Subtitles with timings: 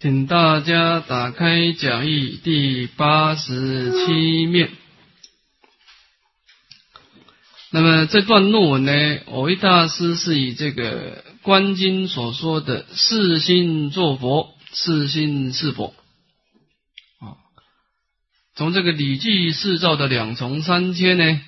[0.00, 4.70] 请大家打开讲义第八十七面。
[7.72, 8.92] 那么这段论文呢，
[9.26, 15.92] 我一大师是以这个观经所说的“四心作佛，四心是佛”
[17.18, 17.34] 啊，
[18.54, 21.40] 从这个礼记四照的两重三千呢，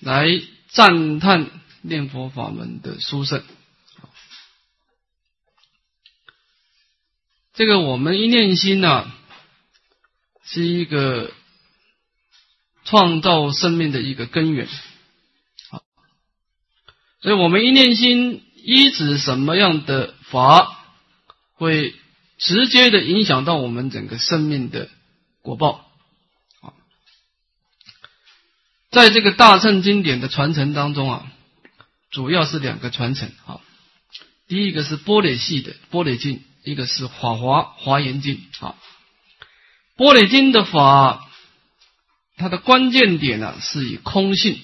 [0.00, 1.50] 来赞叹
[1.82, 3.42] 念佛法门的殊胜。
[7.54, 9.10] 这个我们一念心呐，
[10.42, 11.30] 是一个
[12.84, 14.66] 创造生命的一个根源，
[15.70, 15.84] 啊，
[17.20, 20.86] 所以我们一念心依止什么样的法，
[21.52, 21.94] 会
[22.38, 24.88] 直接的影响到我们整个生命的
[25.42, 25.92] 果报，
[26.62, 26.72] 啊，
[28.90, 31.32] 在这个大乘经典的传承当中啊，
[32.10, 33.60] 主要是两个传承，啊，
[34.48, 36.42] 第一个是波璃系的波璃经。
[36.64, 38.76] 一个是《法华华严经》啊，
[39.96, 41.28] 《般若经》的法，
[42.36, 44.60] 它的关键点呢是以空性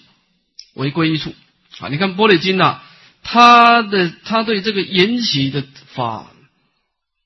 [0.74, 1.34] 为归依处
[1.80, 1.88] 啊。
[1.88, 2.80] 你看《般若经》呐，
[3.22, 6.30] 它的它对这个缘起的法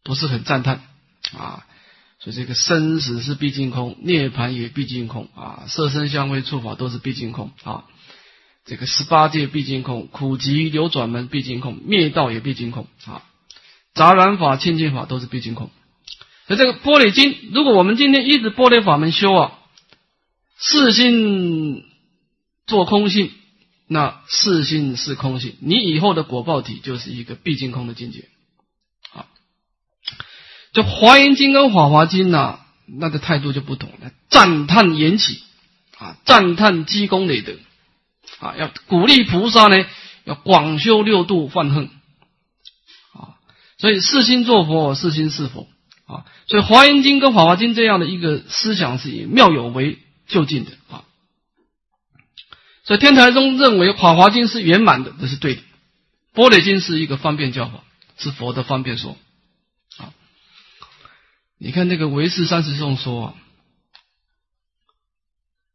[0.03, 0.83] 不是很赞叹
[1.37, 1.67] 啊，
[2.19, 7.85] 所以这个生死是毕竟空，涅盘也毕竟空啊，色身香味触法都是毕竟空啊，
[8.65, 13.23] 这个十八界毕竟空，苦集流转门毕竟空，灭道也毕竟空啊。
[13.95, 15.71] 杂染法、清净法都是毕竟空。
[16.47, 19.59] 那这个玻璃经，如果我们今天一直玻璃法门修啊，
[20.59, 21.85] 四心
[22.67, 23.31] 做空性，
[23.87, 28.29] 那四心是空性，你以后的果报体就是一个毕竟空的境界。
[29.13, 29.27] 啊，
[30.73, 35.43] 就华严经跟法华经呐，那个态度就不同了，赞叹缘起
[35.99, 37.55] 啊，赞叹积功累德
[38.41, 39.85] 啊，要鼓励菩萨呢，
[40.25, 41.89] 要广修六度犯恨。
[43.83, 45.67] 所以四心作佛，四心是佛
[46.07, 46.25] 啊。
[46.47, 51.03] 所以《华严经》跟《法华经》这样的一个思想是以妙有为就近的啊。
[52.85, 55.61] 所以天台宗认为《法华经》是圆满的，这是对的；
[56.33, 57.83] 《般若经》是一个方便教法，
[58.17, 59.17] 是佛的方便说
[59.97, 60.15] 啊。
[61.59, 63.35] 你看那个唯识三十颂说啊，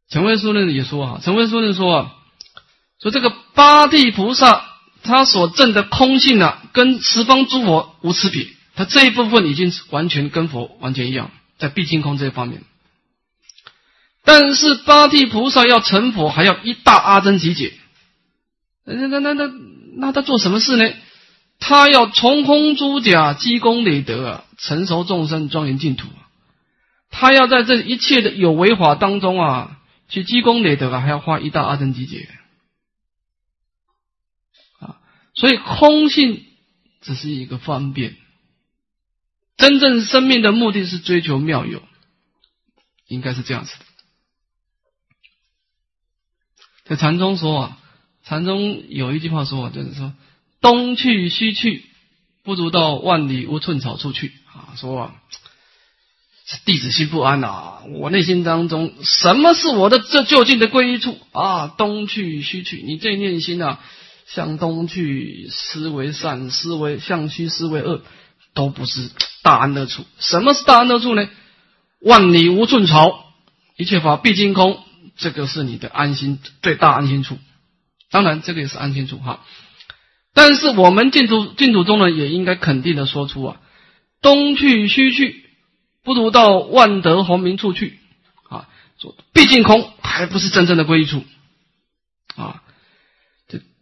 [0.08, 2.16] 陈文殊论也说啊，陈文殊论说啊，
[3.02, 4.67] 说这个八地菩萨。
[5.02, 8.46] 他所证的空性呢，跟十方诸佛无差别。
[8.74, 12.62] 他这一部分已经完全跟佛完全一样，在毕竟空这一方面。
[14.24, 17.72] 但是八地菩萨要成佛，还要一大阿僧祇劫。
[18.84, 19.50] 那那那那
[19.96, 20.90] 那他做什么事呢？
[21.58, 26.06] 他要重空诸假，积功累德啊，成熟众生，庄严净土。
[27.10, 29.78] 他要在这一切的有为法当中啊，
[30.08, 32.28] 去积功累德啊，还要花一大阿僧祇劫。
[35.38, 36.44] 所以空性
[37.00, 38.16] 只是一个方便，
[39.56, 41.80] 真正生命的目的是追求妙有，
[43.06, 43.84] 应该是这样子的。
[46.86, 47.78] 在禅宗说啊，
[48.24, 50.12] 禅宗有一句话说，就是说
[50.60, 51.84] 东去西去，
[52.42, 54.74] 不如到万里无寸草处去啊。
[54.74, 55.14] 说啊，
[56.64, 61.68] 弟子心不安呐，我内心当中什么是我的这究竟的归处啊？
[61.68, 63.78] 东去西去，你这念心啊。
[64.28, 68.02] 向东去思为善，思为向西思为恶，
[68.52, 69.10] 都不是
[69.42, 70.04] 大安乐处。
[70.18, 71.28] 什么是大安乐处呢？
[72.00, 73.24] 万里无寸草，
[73.76, 74.84] 一切法毕竟空，
[75.16, 77.38] 这个是你的安心最大安心处。
[78.10, 79.40] 当然，这个也是安心处哈。
[80.34, 83.60] 但是我们净土净土中呢，也应该肯定的说出啊，
[84.20, 85.44] 东去西去，
[86.04, 87.98] 不如到万德洪明处去
[88.50, 88.68] 啊。
[89.00, 91.24] 说毕竟空，还不是真正的归处
[92.36, 92.62] 啊。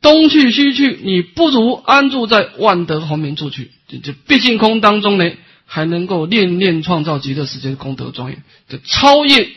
[0.00, 3.72] 东去西去，你不如安住在万德洪明处去。
[3.88, 5.32] 这这毕竟空当中呢，
[5.64, 9.50] 还能够念念创造极乐世界功德庄严，这超越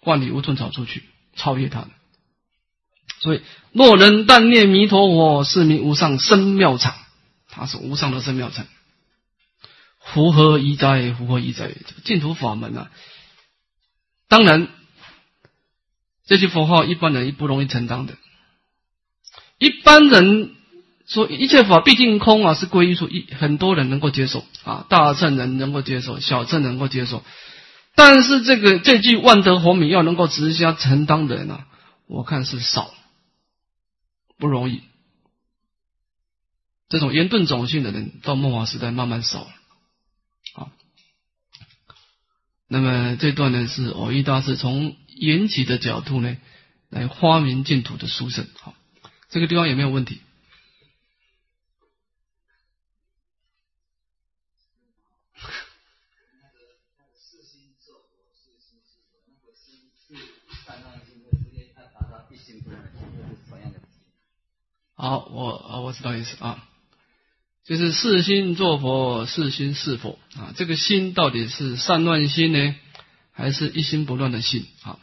[0.00, 1.04] 万里无寸草出去，
[1.36, 1.86] 超越它。
[3.20, 6.94] 所以，若人但念弥陀佛，是名无上生妙场。
[7.48, 8.66] 它是无上的生妙场。
[10.00, 11.12] 符合一哉？
[11.12, 11.68] 符合一哉？
[11.68, 12.90] 这个净土法门啊，
[14.26, 14.66] 当然，
[16.26, 18.14] 这些佛号一般人也不容易承担的。
[19.62, 20.56] 一般人
[21.06, 27.22] 说一切法毕竟空啊，是归依处，一很多人能够接受啊，大乘人能够接受，小乘能够接受，
[27.94, 31.60] 但是这个这句万德佛名要能够直下承担的人呢，
[32.08, 32.92] 我看是少，
[34.36, 34.82] 不容易。
[36.88, 39.50] 这种严顿种性的人，到末法时代慢慢少了。
[40.54, 40.72] 好，
[42.66, 46.36] 那么这段呢是偶一大师从缘起的角度呢
[46.90, 48.48] 来发明净土的书生。
[48.58, 48.74] 好。
[49.32, 50.20] 这个地方有没有问题？
[64.94, 66.68] 好，我啊，我知道意思啊，
[67.64, 70.52] 就是四心作佛，四心是佛啊。
[70.54, 72.74] 这个心到底是善乱心呢，
[73.32, 75.00] 还是一心不乱的心啊？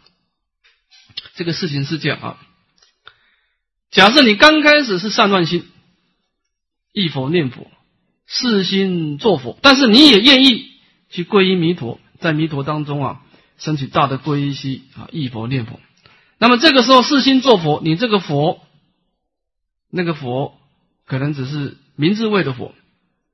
[1.33, 2.45] 这个事情是这样啊。
[3.91, 5.65] 假设你刚开始是善乱心，
[6.93, 7.67] 忆佛念佛，
[8.27, 10.71] 四心作佛，但是你也愿意
[11.09, 13.21] 去皈依弥陀，在弥陀当中啊，
[13.57, 15.79] 升起大的皈依心啊，忆佛念佛。
[16.37, 18.61] 那么这个时候四心作佛，你这个佛。
[19.91, 20.53] 那个佛
[21.07, 22.75] 可能只是名字位的佛，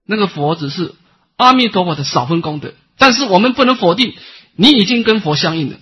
[0.06, 0.96] 那个佛只是
[1.36, 4.16] 阿弥陀佛的少分功德，但是我们不能否定
[4.56, 5.78] 你已经跟佛相应了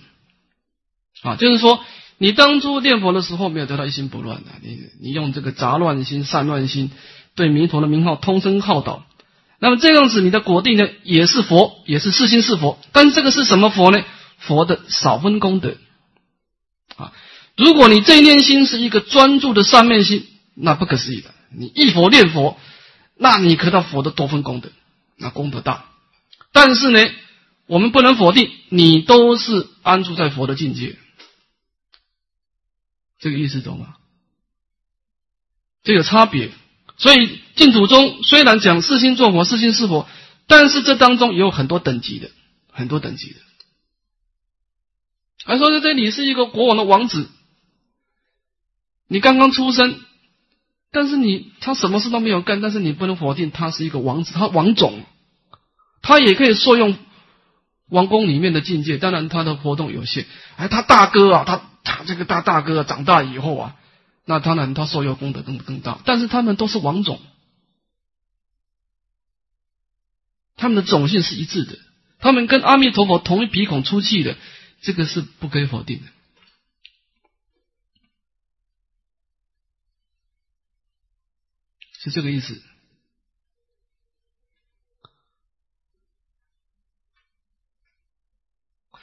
[1.22, 1.78] 啊，就是说
[2.24, 6.90] 你当初念佛的时候没有得到一心不乱的，你你用这个杂乱心、散乱心
[7.34, 9.04] 对弥陀的名号通声号导，
[9.58, 14.02] 那么这样子你的果定呢也是佛，也是四心是佛，但这个是什么佛呢？
[14.38, 15.76] 佛的少分功德
[16.96, 17.12] 啊，
[17.58, 20.26] 如果你这一念心是一个专注的善念心。
[20.54, 22.56] 那不可思议的，你一佛念佛，
[23.18, 24.70] 那你可到佛的多分功德，
[25.18, 25.84] 那功德大。
[26.52, 27.06] 但是呢，
[27.66, 30.96] 我们不能否定你都是安住在佛的境界，
[33.24, 33.96] 这个意思懂吗？
[35.82, 36.50] 这有差别。
[36.98, 40.06] 所以净土中虽然讲四心作佛，四心是佛，
[40.46, 42.30] 但是这当中也有很多等级的，
[42.70, 43.36] 很多等级的。
[45.46, 47.30] 还说在这里是一个国王的王子，
[49.08, 49.98] 你刚刚出生。
[50.92, 55.02] 但是你他什么事都没有干，但是你不能否定他是一个王子，他王种，
[56.02, 56.94] 他也可以受用
[57.88, 58.98] 王宫里面的境界。
[58.98, 60.26] 当然他的活动有限。
[60.56, 63.76] 哎，他大哥啊，他他这个大大哥长大以后啊，
[64.24, 66.00] 那当然他受用功德更更大。
[66.04, 67.20] 但是他们都是王种，
[70.56, 71.78] 他们的种性是一致的，
[72.18, 74.36] 他们跟阿弥陀佛同一鼻孔出气的，
[74.80, 76.08] 这个是不可以否定的。
[81.92, 82.62] 是这个意思，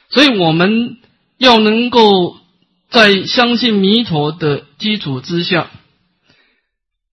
[0.10, 1.00] 所以我们
[1.38, 2.40] 要能够
[2.92, 5.72] 在相信弥陀的基础之下，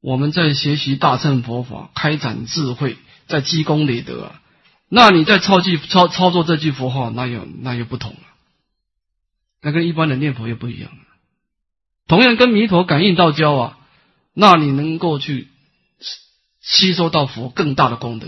[0.03, 2.99] 我们在学习大乘佛法，开展智慧，
[3.29, 4.43] 在积功累德啊。
[4.91, 8.21] 那你在操记操操作这句佛号，那又那又不同了，
[9.63, 10.91] 那跟一般的念佛又不一样。
[12.07, 13.79] 同样跟弥陀感应道交啊，
[14.35, 15.49] 那你能够去。
[16.61, 18.27] 吸收到佛更大的功德，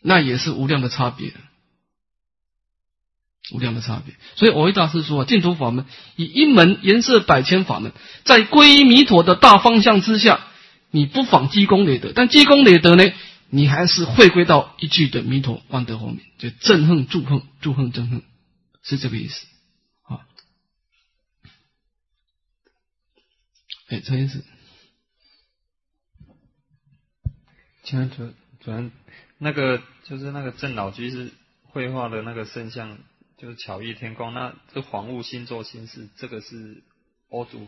[0.00, 1.34] 那也是无量的差别，
[3.52, 4.14] 无量的差别。
[4.36, 5.86] 所以，我维大师说啊，净土法门
[6.16, 7.92] 以一门颜色百千法门，
[8.24, 10.46] 在皈依弥陀的大方向之下，
[10.90, 12.12] 你不妨积功累德。
[12.14, 13.04] 但积功累德呢，
[13.48, 18.22] 你还是回归到一句的弥陀万德后面，就憎恨助恨，助恨憎恨，
[18.82, 19.46] 是这个意思
[20.02, 20.26] 啊。
[23.88, 24.44] 哎，陈医师。
[27.82, 28.32] 请问主
[28.62, 28.92] 主任，
[29.38, 31.32] 那个就是那个郑老居士
[31.64, 32.98] 绘画的那个圣像，
[33.40, 36.82] 就是巧遇天光，那这黄雾星座星事，这个是
[37.30, 37.66] 欧祖。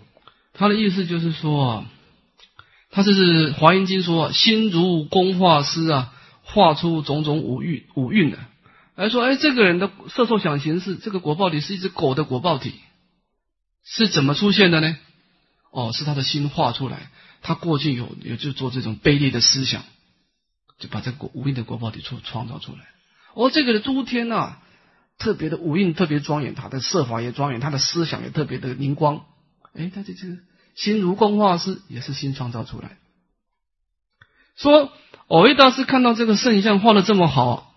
[0.52, 1.90] 他的意思就是说啊，
[2.90, 8.38] 他这是华严经说，心如工画师啊，画出种种五蕴五蕴的，
[8.96, 12.74] 来说，哎，这个人的色受想行识，这个果报体是一只狗的果报体，
[13.82, 14.98] 是怎么出现的呢？
[15.70, 17.10] 哦，是他的心画出来，
[17.40, 19.82] 他过去有有就做这种卑劣的思想。
[20.78, 22.80] 就把这个五蕴的国宝体出创造出来。
[23.34, 24.58] 哦，这个的诸天呐，
[25.18, 29.24] 特别的五蕴特别庄严，他的色法也庄严，他的思想也特别的灵光。
[29.72, 30.38] 哎，他这这个
[30.74, 32.98] 心如工画师也是新创造出来。
[34.56, 34.92] 说
[35.28, 37.74] 偶一大师看到这个圣像画的这么好，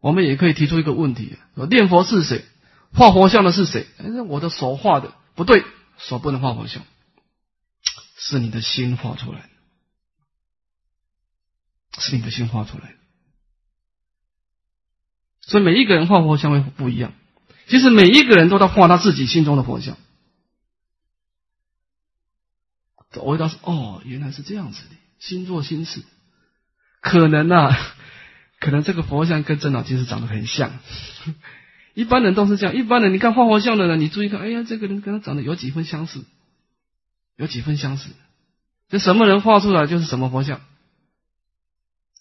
[0.00, 2.44] 我们也可以提出一个问题：说念佛是谁？
[2.92, 3.86] 画佛像的是谁？
[3.98, 5.64] 哎，我的手画的不对，
[5.98, 6.82] 手不能画佛像，
[8.16, 9.48] 是你的心画出来。
[11.98, 12.96] 是你的心画出来的，
[15.46, 17.12] 所以每一个人画佛像会不一样。
[17.68, 19.96] 其实每一个人都在画他自己心中的佛像。
[23.14, 26.02] 我回答是：哦，原来是这样子的，心做心事。
[27.00, 27.74] 可能啊，
[28.60, 30.78] 可能这个佛像跟真老其实长得很像。
[31.94, 36.24] 一般人都是这样，一般人你看画佛像的人，你注意看，哎呀，这个人跟他长得有几分相似，
[37.36, 38.10] 有几分相似。
[38.88, 40.60] 这什么人画出来就是什么佛像。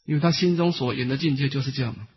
[0.06, 2.08] 因为他心中所言的境界就是这样嘛。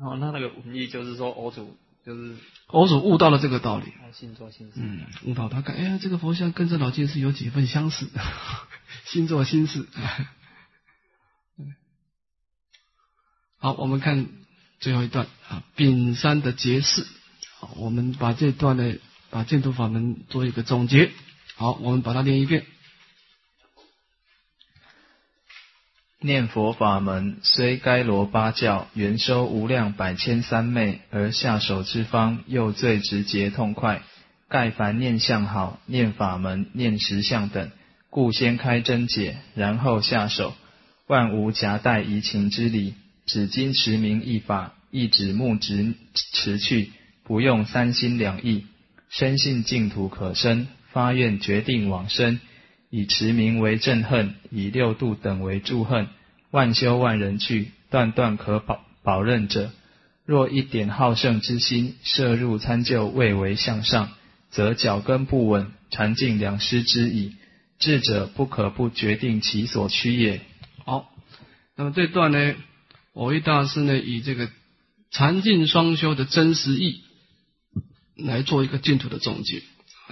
[0.00, 2.36] 哦，那那个文艺就是说，欧主就是
[2.66, 3.92] 欧主悟到了这个道理。
[4.12, 4.72] 心作心事。
[4.76, 8.08] 嗯，悟到他看，哎呀，这个佛像跟这老剑是有几分相似，
[9.06, 9.86] 心作心事。
[13.58, 14.28] 好，我们看
[14.80, 17.06] 最后一段啊，丙三的结释。
[17.58, 18.96] 好，我们把这段呢，
[19.30, 21.12] 把净土法门做一个总结。
[21.56, 22.66] 好，我们把它念一遍。
[26.24, 34.00] 念佛法门虽该罗八教原收无量百千三昧，而下手之方又最直接痛快。
[34.48, 37.70] 盖凡念相好、念法门、念实相等，
[38.08, 40.54] 故先开真解，然后下手，
[41.06, 42.94] 万无夹带移情之理。
[43.26, 45.92] 只今持名一法，一指目直
[46.32, 46.90] 持去，
[47.24, 48.64] 不用三心两意，
[49.10, 52.40] 深信净土可生，发愿决定往生，
[52.96, 56.06] 以持名为正恨，以六度等为助恨，
[56.52, 59.72] 万修万人去，断断可保保任者。
[60.24, 64.10] 若一点好胜之心摄入参就，未为向上。
[64.48, 67.34] 则脚跟不稳，禅境两失之矣。
[67.80, 70.42] 智者不可不决定其所趋也。
[70.84, 71.10] 好，
[71.76, 72.54] 那么这段呢，
[73.12, 74.48] 我一大师呢，以这个
[75.10, 77.02] 禅境双修的真实意
[78.16, 79.64] 来做一个净土的总结，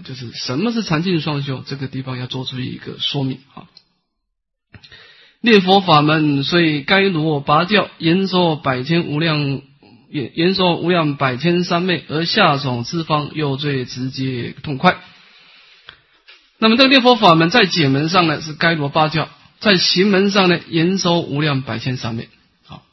[0.04, 1.62] 就是什么是禅境双修？
[1.66, 3.68] 这个地方要做出一个说明啊。
[5.40, 9.62] 念佛法门虽该罗拔教，言说百千无量。
[10.12, 15.00] 言言说无量百千三昧，而下手之方又最直接痛快。
[16.58, 22.28] 那么这个念佛法门在解门上呢是该罗八教，在行门上呢言说无量百千三昧。
[22.66, 22.84] 好，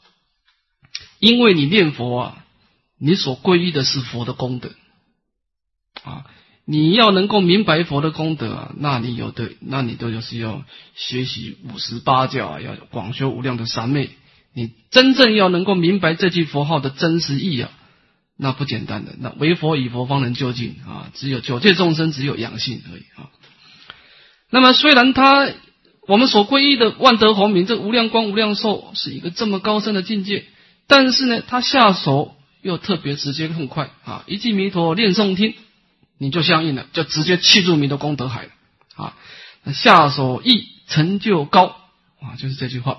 [1.18, 2.44] 因为你念佛啊，
[2.98, 4.70] 你所皈依的是佛的功德
[6.02, 6.24] 啊，
[6.70, 10.62] 你要能够明白佛的功德，那你有的，那你都就是要
[10.94, 14.10] 学习五十八教啊，要广修无量的三昧。
[14.54, 17.72] 你真正要能够明白这句佛号的真实意啊，
[18.36, 19.16] 那不简单的。
[19.18, 23.30] 那为佛以佛方能究竟啊，只有九界众生只有阳性而已啊。
[24.50, 25.48] 那么虽然他
[26.06, 30.44] 我们所皈依的万德洪明这无量光无量寿是一个这么高深的境界，
[30.86, 35.54] 但是呢，他下手又特别直接痛快啊，一句弥陀念诵听，
[36.22, 38.50] 你就相应了，就直接契入弥陀功德海了
[38.94, 39.16] 啊。
[39.72, 41.76] 下手易成就高
[42.20, 42.98] 啊，就是这句话。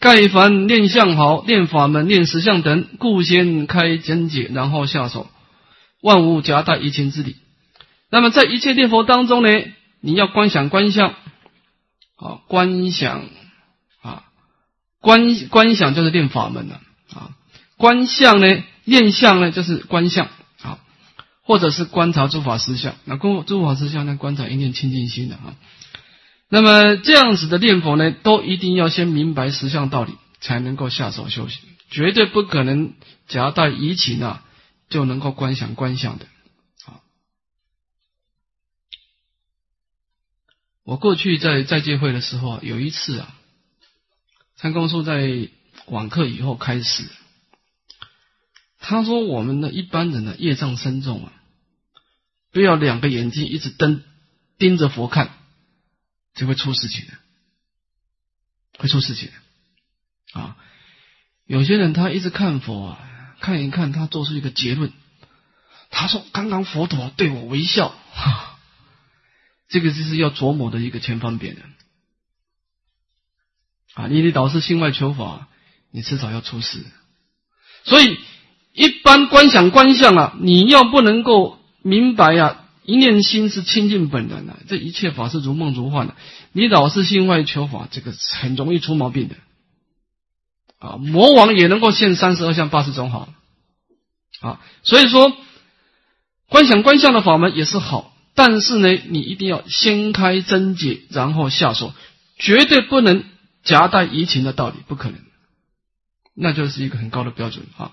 [0.00, 5.30] 盖凡念相好、念法门、念实相等，故先开真解，然后下手，
[6.00, 7.36] 万物夹带一情之理。
[8.10, 9.48] 那么在一切念佛当中呢，
[10.00, 11.14] 你要观想观相，
[12.16, 13.26] 啊，观想
[14.02, 14.24] 啊，
[15.00, 16.80] 观观想就是念法门了
[17.14, 17.30] 啊，
[17.76, 20.28] 观相呢，念相呢就是观相，
[21.52, 22.96] 或者是观察诸法实相。
[23.04, 25.54] 那观诸法实相呢，观察一念清净心的啊。
[26.48, 32.94] 那么这样子的念佛呢，都一定要先明白实相道理，才能够下手修行，绝对不可能
[33.28, 34.42] 夹带移情啊，
[34.88, 36.24] 就能够观想观想的。
[36.86, 37.04] 啊，
[40.84, 43.34] 我过去在在戒会的时候啊，有一次啊，
[44.56, 45.50] 参公叔在
[45.84, 47.04] 网课以后开始，
[48.78, 51.32] 他说我们的一般人的业障深重啊，
[52.52, 54.02] 不要两个眼睛一直瞪
[54.58, 55.36] 盯着佛看。
[56.34, 57.12] 就会出事情的，
[58.78, 60.56] 会出事情的啊！
[61.44, 64.94] 有些人他一直看佛啊，看一看，他做出一个结论，
[65.90, 67.94] 他说：“刚刚佛陀对我微笑。
[69.68, 71.60] ”这个就是要琢磨的一个千方便的
[73.92, 74.06] 啊！
[74.06, 75.48] 你的导师心外求法，
[75.90, 76.82] 你迟早要出事。
[77.84, 78.18] 所以，
[78.72, 82.58] 一般观想观相啊，你要不能够明白呀。
[82.84, 86.16] 一念心是清净本然的，这一切法是如梦如幻的。
[86.50, 89.36] 你老是心外求法，这个很容易出毛病的。
[90.80, 93.32] 啊，魔王也能够现三十二相八十种好，
[94.40, 95.32] 啊，所以说
[96.48, 101.94] 观想观相的法门也是好，但是呢，你一定要先开真解，然后下手，
[102.36, 103.22] 绝对不能
[103.62, 105.20] 夹带移情的道理，不可能，
[106.34, 107.92] 那就是一个很高的标准啊。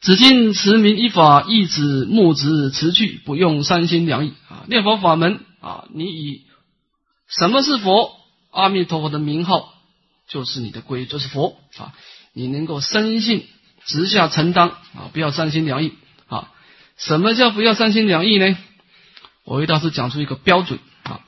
[0.00, 4.64] 只今持名一法，一指目直持去，不用三心两意啊！
[4.66, 6.42] 念佛法门啊，你以
[7.28, 8.12] 什么是佛？
[8.50, 9.74] 阿弥陀佛的名号
[10.26, 11.92] 就是你的归，就是佛啊！
[12.32, 13.44] 你能够深信，
[13.84, 15.10] 直下承担啊！
[15.12, 15.92] 不要三心两意
[16.28, 16.50] 啊！
[16.96, 18.56] 什么叫不要三心两意呢？
[19.44, 21.20] 我为大师讲出一个标准啊：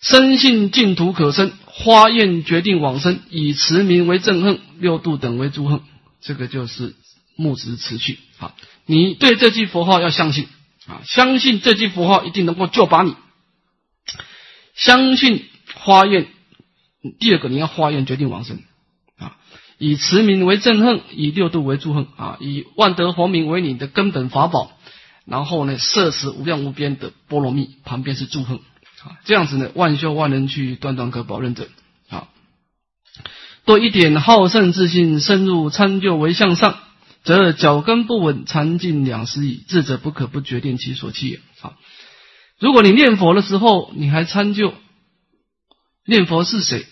[0.00, 5.82] 深信净土可生，花愿决定往生，以持名为正恨，六度等为诸恨，
[6.20, 6.96] 这个就是。
[7.36, 8.54] 木直持去啊！
[8.86, 10.48] 你对这句佛号要相信
[10.86, 13.14] 啊，相信这句佛号一定能够救拔你。
[14.74, 16.26] 相信花愿，
[17.18, 18.62] 第二个你要花愿决定往生
[19.18, 19.36] 啊，
[19.78, 24.72] 以慈名为正恨，以六度为助恨啊，以万德佛名为你的根本法宝，
[25.24, 28.58] 然后呢，摄持无量无边的波罗蜜，旁边是助恨
[29.02, 31.66] 啊，这样子呢，万修万能去，断断可保认证
[32.08, 32.28] 啊。
[33.64, 36.78] 多一点好胜之心，深入参究为向上，
[37.26, 39.64] 则脚跟不稳，禅尽两失矣。
[39.66, 41.40] 智者不可不决定其所弃也。
[41.58, 41.76] 好，
[42.60, 44.72] 如果你念佛的时候，你还参究
[46.04, 46.86] 念佛是谁，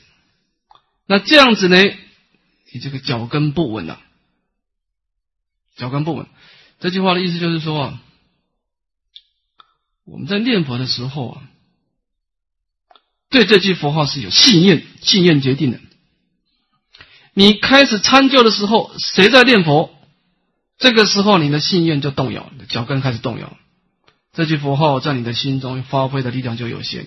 [1.06, 1.76] 那这样子呢，
[2.72, 4.00] 你这个脚跟不稳了。
[5.76, 6.26] 脚跟不稳，
[6.80, 8.02] 这句话的意思就是说啊，
[10.04, 11.42] 我们在念佛的时候啊，
[13.30, 15.78] 对这句佛号是有信念，信念决定的。
[17.34, 19.93] 你开始参究的时候，谁在念佛？
[20.78, 23.56] 这个时候，你的信念就动摇，脚跟开始动摇。
[24.32, 27.06] 这句佛号在你的心中发挥的力量就有限，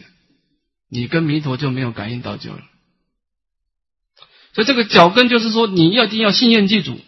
[0.90, 2.62] 你跟弥陀就没有感应到就了。
[4.54, 7.00] 所以，这个脚跟就是说，你要一定要信念记住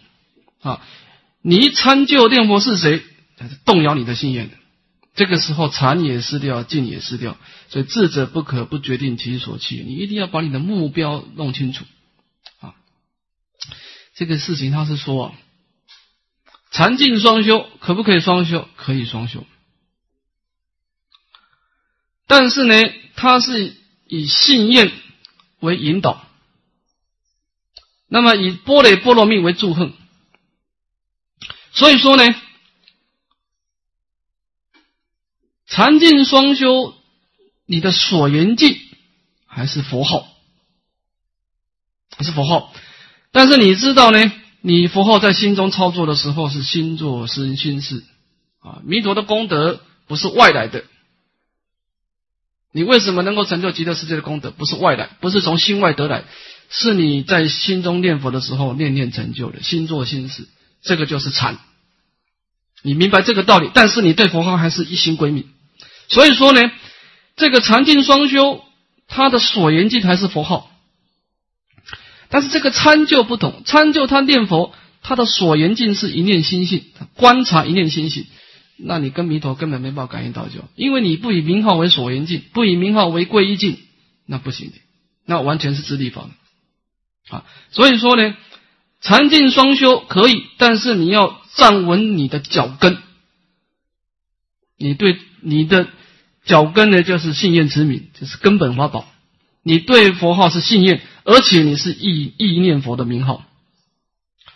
[0.60, 0.86] 啊！
[1.42, 3.02] 你一参究念佛是谁，
[3.64, 4.56] 动摇你的信念的。
[5.14, 7.38] 这个时候，禅也失掉，静也失掉。
[7.70, 9.76] 所以，智者不可不决定其所去。
[9.76, 11.86] 你一定要把你的目标弄清楚
[12.60, 12.74] 啊。
[14.14, 15.34] 这个事情他是说，
[16.70, 18.68] 禅净双修可不可以双修？
[18.76, 19.44] 可以双修，
[22.26, 22.74] 但是呢，
[23.16, 24.92] 他是以信念
[25.58, 26.24] 为引导，
[28.06, 29.92] 那么以波雷波罗蜜为祝贺，
[31.72, 32.24] 所以说呢，
[35.66, 36.94] 禅净双修，
[37.66, 38.80] 你的所缘境
[39.44, 40.28] 还是佛号，
[42.16, 42.72] 还是佛号。
[43.32, 44.39] 但是你知道呢？
[44.62, 48.04] 你佛号在心中操作的时候是心作身心事
[48.60, 50.84] 啊，弥陀的功德不是外来的。
[52.72, 54.50] 你为什么能够成就极乐世界的功德？
[54.50, 56.24] 不是外来，不是从心外得来，
[56.68, 60.46] 是你在心中念佛的时候念念成就的，心作心事，
[60.82, 61.58] 这个就是禅。
[62.82, 65.48] 你明白这个道理，但是你对佛号还是一心归命。
[66.08, 66.60] 所以说呢，
[67.34, 68.62] 这个禅定双修，
[69.08, 70.69] 它的所缘境还是佛号。
[72.30, 78.26] 但是这个参就不同，参就他念佛，他的所缘境是一念心性，观察一念心性，
[78.76, 83.78] 那你跟弥陀根本没办法感应到就，因为你不以名号为所缘境，不以名号为归依境，
[84.26, 84.76] 那不行的，
[85.26, 86.30] 那完全是自立法
[87.30, 87.44] 啊。
[87.72, 88.36] 所以说呢，
[89.00, 92.96] 禅净双修可以，但是你要站稳你的脚跟，
[94.78, 95.88] 你对你的
[96.44, 99.06] 脚跟呢，就是信愿持名，就是根本法宝，
[99.62, 101.00] 你对佛号是信念。
[101.22, 103.44] 而且你是意意念佛的名号，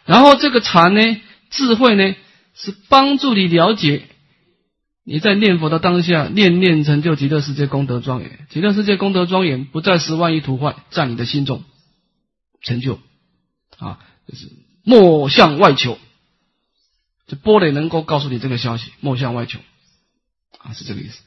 [0.07, 2.17] 然后这个禅呢，智慧呢，
[2.55, 4.09] 是帮助你了解
[5.05, 8.47] 你在念佛的当下，念念成就极乐世界功德庄严。
[8.49, 11.63] 极乐世界功德庄严不在十万亿图画，在你的心中
[12.63, 12.99] 成就
[13.77, 14.51] 啊，就是
[14.83, 15.99] 莫向外求。
[17.29, 19.61] 这波雷能够告诉你这个消息，莫向外求
[20.59, 21.21] 啊，是这个意思。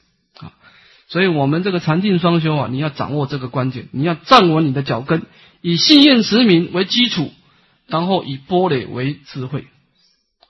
[1.10, 5.24] 所以，我们这个禅定双修啊，你要掌握这个关键，你要站稳你的脚跟，
[5.62, 7.32] 以信愿持名为基础，
[7.86, 9.66] 然后以波雷为智慧，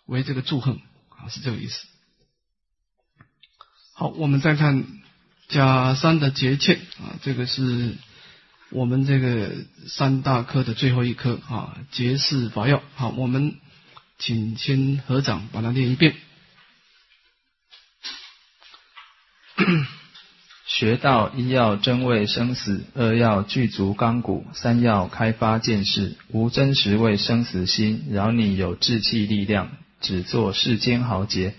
[0.07, 0.73] 为这个祝贺
[1.11, 1.87] 啊，是这个意思。
[3.95, 4.85] 好，我们再看
[5.47, 7.95] 甲三的节欠啊，这个是
[8.71, 9.53] 我们这个
[9.87, 12.83] 三大科的最后一科啊，结释法要。
[12.97, 13.59] 好，我们
[14.19, 16.17] 请先合掌把它念一遍。
[20.69, 26.17] 学道一要真味生死，二要具足刚骨，三要开发见识。
[26.31, 29.71] 无真实为生死心，饶你有志气力量，
[30.03, 31.55] 只做世间豪杰，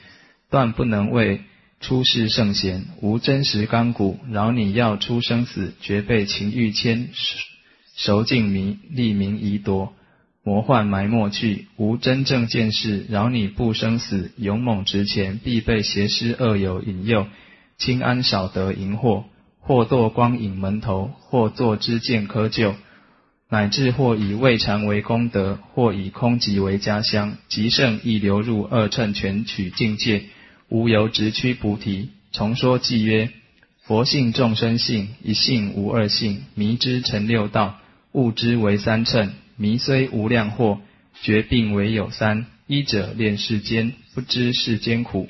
[0.51, 1.41] 断不能为
[1.81, 2.85] 出世圣贤。
[3.01, 7.09] 无真实刚骨，饶你要出生死，绝被情欲牵，
[7.95, 9.91] 熟尽迷利名疑夺，
[10.43, 11.65] 魔幻埋没去。
[11.77, 17.25] 无真正见识，饶你不生死，勇猛直前，必被邪师恶友引诱。
[17.79, 19.23] 清安少得淫惑，
[19.61, 22.75] 或堕光影门头，或作之见窠臼，
[23.49, 30.25] 乃至或以未禅为功德，或以空寂为家乡，极盛亦流入二乘全取境界，
[30.67, 32.09] 无由直趋菩提。
[32.31, 33.29] 重说偈曰：
[33.83, 36.43] 佛性众生性，一性无二性。
[36.55, 37.79] 迷之成六道，
[38.11, 39.31] 悟之为三乘。
[39.55, 40.79] 迷虽无量惑，
[41.21, 45.29] 绝病唯有三：一者恋世间，不知世间苦。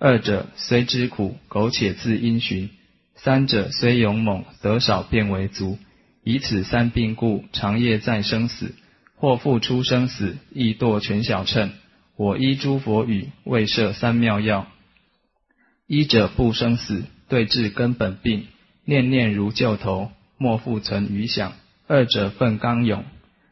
[0.00, 2.68] 二者虽知苦，苟且自因循；
[3.16, 5.76] 三者虽勇猛，得少便为足。
[6.22, 8.74] 以此三病故，长夜在生死，
[9.16, 11.72] 或复出生死，亦堕全小乘。
[12.16, 14.68] 我依诸佛语，为设三妙药：
[15.88, 18.46] 一者不生死，对治根本病，
[18.84, 21.54] 念念如旧头，莫复存余想；
[21.88, 23.04] 二者奋刚勇，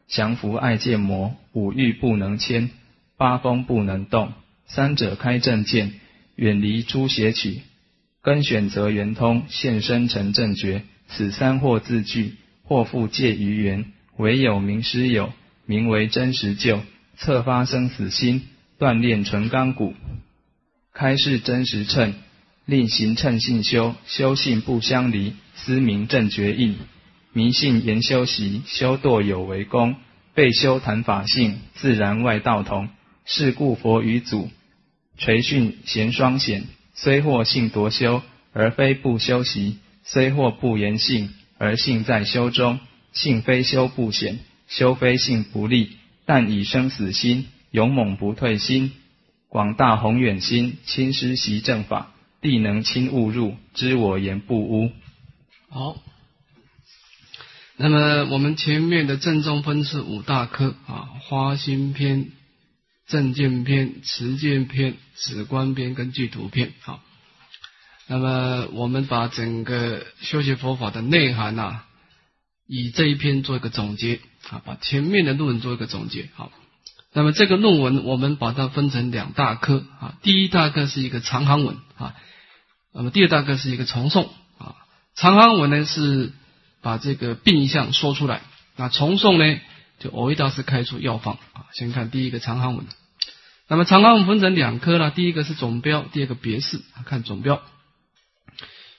[0.07, 2.69] 降服爱见魔，五欲不能牵，
[3.17, 4.29] 八风不能动；
[4.65, 5.91] 三者开正见。
[6.37, 7.61] 远离诸邪曲，
[8.21, 10.83] 根选择圆通，现身成正觉。
[11.09, 13.85] 此三或自具，或复借于缘。
[14.17, 15.33] 唯有名师有，
[15.65, 16.81] 名为真实救，
[17.17, 18.43] 策发生死心，
[18.77, 19.95] 锻炼纯刚骨，
[20.93, 22.13] 开示真实称，
[22.65, 26.75] 令行称性修，修性不相离，思明正觉应，
[27.33, 29.95] 迷信言修习，修堕有为功，
[30.35, 32.89] 被修谈法性，自然外道同。
[33.25, 34.49] 是故佛与祖
[35.17, 38.21] 垂训贤双显，虽或性夺修，
[38.53, 42.79] 而非不修习；虽或不言性，而性在修中。
[43.13, 45.93] 性非修不显，修非性不立，
[46.25, 48.91] 但以生死心，勇猛不退心，
[49.49, 54.91] 广大宏远心，亲师习正法，必能亲误入，知我言不污。
[55.69, 55.97] 好，
[57.77, 62.31] 那么我们前面的正中分是五大科啊，花心篇。
[63.07, 67.01] 正见篇、持见篇、止观篇跟具图篇，好。
[68.07, 71.81] 那么我们把整个修学佛法的内涵呐，
[72.67, 76.51] 以这一篇做一个总结啊，把前面的论文做一个总结，好。
[77.13, 82.13] 那么这个论文我们把它分成两大科啊，第一大科是一个长行文啊，
[82.93, 84.75] 那么第二大科是一个重诵啊。
[85.15, 86.33] 长行文呢是
[86.81, 88.41] 把这个病象说出来，
[88.75, 89.59] 那重诵呢？
[89.99, 92.85] 就偶一大师开出药方啊，先看第一个长行文。
[93.67, 96.79] 那么长行文分成两科了，第一个是总标，第二个别释。
[97.05, 97.61] 看总标，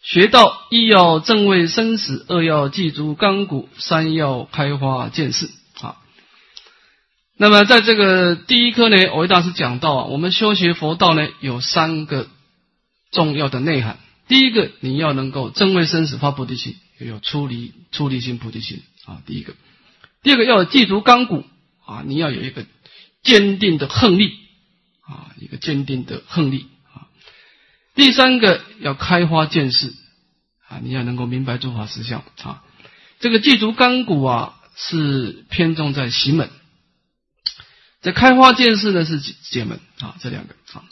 [0.03, 5.49] 学道一要正位生死，二要记足刚骨，三要开花见识
[5.81, 5.97] 啊。
[7.37, 12.29] 那么在这个第一科呢，偶一大师讲到啊，我们修学佛道呢有三个
[13.11, 13.99] 重要的内涵。
[14.27, 19.23] 第一个，你要能够正位生死发菩提心，要有出离出离心菩提心啊。
[19.25, 19.55] 第一个。
[20.23, 21.45] 第二个要有记足纲骨
[21.85, 22.67] 啊，你要有一个
[23.23, 24.33] 坚定的横力
[25.01, 27.09] 啊，一个坚定的横力啊。
[27.95, 29.95] 第三个要开花见识
[30.69, 32.63] 啊，你要能够明白诸法实相啊。
[33.21, 36.49] 这个记足纲骨啊，是偏重在行门；
[38.03, 40.85] 这开花见识呢是解门啊，这两个啊。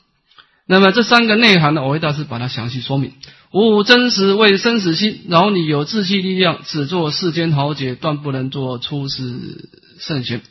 [0.69, 3.13] 那么这三个内涵呢，我会大师把它详细说明。
[3.53, 10.43] 无真实为生死心，饶你有志气力量，只做世间豪杰，断不能做出世圣贤。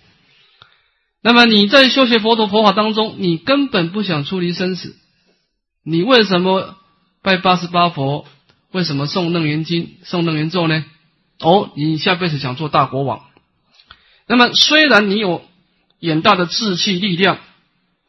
[1.22, 4.96] 那么你在修学佛陀佛法当中，你根本不想出离生死，
[5.84, 6.76] 你为什么
[7.22, 8.26] 拜八十八佛？
[8.72, 10.86] 为什么诵楞严经、诵楞严咒呢？
[11.42, 13.20] 哦，你下辈子想做大国王。
[14.28, 15.44] 那么虽然你有
[16.00, 17.38] 远大的志气力量。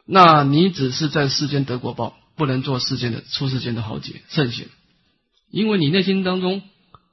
[0.09, 4.67] 那你只是在世间得果报，不能做世间的出世间的豪杰圣贤，
[5.51, 6.61] 因为你内心当中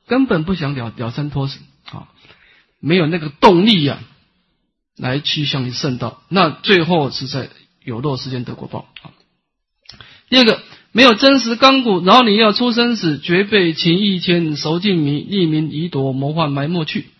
[0.06, 2.06] 根本不想了了生脱死啊，
[2.78, 3.98] 没有那个动力呀，
[4.96, 7.50] 来趋向于圣道，那最后是在
[7.82, 9.10] 有漏世间得果报啊。
[10.28, 17.10] 第二个，没有真实刚骨，然后你要出生死，绝被情意牵，熟尽迷，利名以躲魔幻埋没去。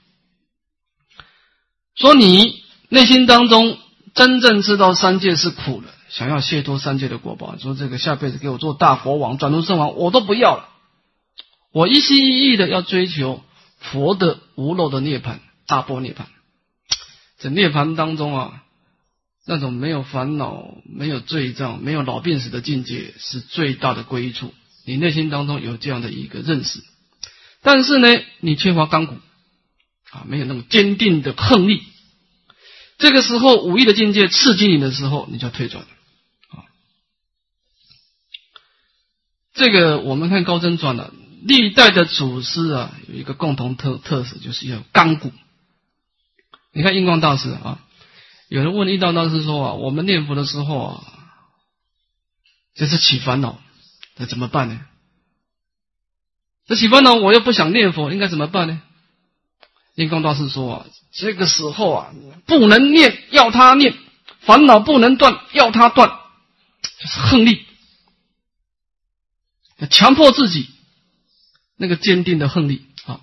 [1.97, 3.79] 说你内心当中。
[4.15, 10.69] 真正知道三界是苦的，想要卸脱三界的果报，说这个下辈子给我做大国王、转入圣王，我都不要了。
[11.73, 13.43] 我一心一意的要追求
[13.79, 16.27] 佛的无漏的涅槃、大波涅槃。
[17.39, 18.63] 这涅槃当中啊，
[19.45, 24.55] 那种没有烦恼、没有罪障、没有老病死的境界，是最大的归处。
[24.87, 26.81] 你内心当中有这样的一个认识，
[27.63, 29.17] 但是呢，你缺乏刚骨
[30.11, 31.83] 啊，没有那么坚定的横力。
[33.05, 35.85] 这个时候，武艺的境界刺激你的时候，你就退转
[36.49, 36.65] 啊。
[39.53, 41.13] 这个我们看高僧传了，
[41.43, 45.33] 历代的祖师啊，有一个共同特特色，就是要刚骨。
[46.73, 47.85] 你看印光大师啊，
[48.49, 51.05] 有人问印光大师说啊，我们念佛的时候啊，
[52.75, 53.61] 就是起烦恼，
[54.17, 54.81] 那怎么办呢？
[56.67, 58.81] 这起烦恼，我又不想念佛，应该怎么办呢？
[59.95, 62.13] 印光大师说啊，这个时候啊，
[62.45, 63.95] 不能念，要他念；
[64.41, 66.09] 烦恼不能断，要他断，
[66.99, 67.65] 就是横力，
[69.91, 70.69] 强迫自己
[71.77, 73.21] 那个坚定的横力啊。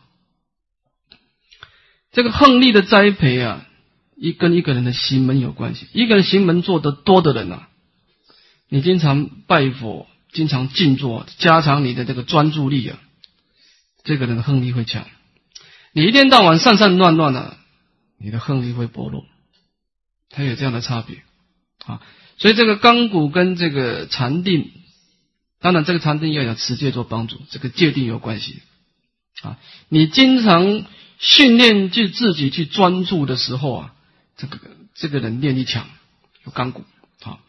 [2.13, 3.65] 这个横力的栽培啊，
[4.15, 5.87] 一跟一个人的行门有关系。
[5.91, 7.67] 一个人行门做得多的人啊，
[8.69, 12.99] 你经常拜佛，经常静坐，加强你的这个专注力啊，
[14.05, 15.05] 这个人的横力会强。
[15.91, 17.57] 你一天到晚散散乱乱的，
[18.23, 19.25] 你的横力会薄弱，
[20.29, 21.23] 它有这样的差别
[21.85, 22.01] 啊。
[22.37, 24.71] 所以这个刚骨跟这个禅定，
[25.59, 28.61] 当然这个禅定要有持戒做帮助，这个戒定有关系
[29.41, 29.57] 啊。
[29.89, 30.85] 你经常
[31.17, 33.93] 训练去自己去专注的时候啊，
[34.37, 34.59] 这个
[34.93, 35.87] 这个人念力强，
[36.45, 36.83] 有刚骨
[37.23, 37.39] 啊。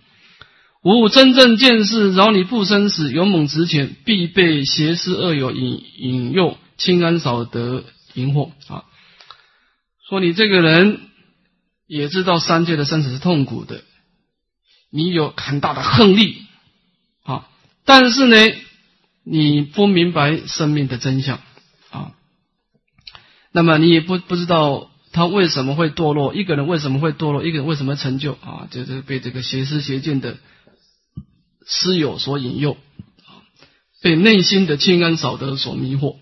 [0.83, 7.85] 无真正见识，饶你不生死，勇猛直前，必被邪师恶友引引诱，轻安少得。
[8.15, 8.85] 淫惑啊，
[10.13, 11.01] 说你这个人
[11.87, 13.83] 也知道三界的生死是痛苦的，
[14.91, 16.43] 你有很大的恨力
[17.23, 17.49] 啊，
[17.87, 18.37] 但是呢，
[19.25, 21.41] 你不明白生命的真相
[21.89, 22.13] 啊，
[23.53, 30.37] 那么你也不不知道他为什么会堕落，一个人为什么会堕落，一个人为什么成就啊，就是被这个邪思邪见的
[31.67, 32.73] 师友所引诱
[33.25, 33.41] 啊，
[34.03, 36.17] 被内心的清安少德所迷惑。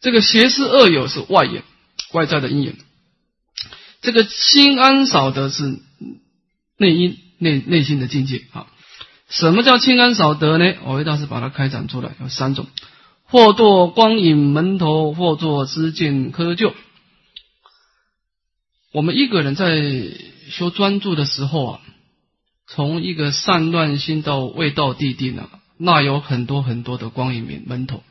[0.00, 1.64] 这个邪师恶友是外眼。
[2.12, 2.76] 外在的因缘，
[4.00, 5.80] 这个心安少德是
[6.76, 8.66] 内因内内心的境界啊。
[9.28, 10.74] 什么叫清安少德呢？
[10.84, 12.66] 我为大师把它开展出来，有三种：
[13.24, 16.74] 或作光影门头，或作知见窠臼。
[18.92, 19.80] 我们一个人在
[20.50, 21.80] 修专注的时候啊，
[22.66, 25.48] 从一个散乱心到未到地定啊，
[25.78, 28.02] 那有很多很多的光影门门头。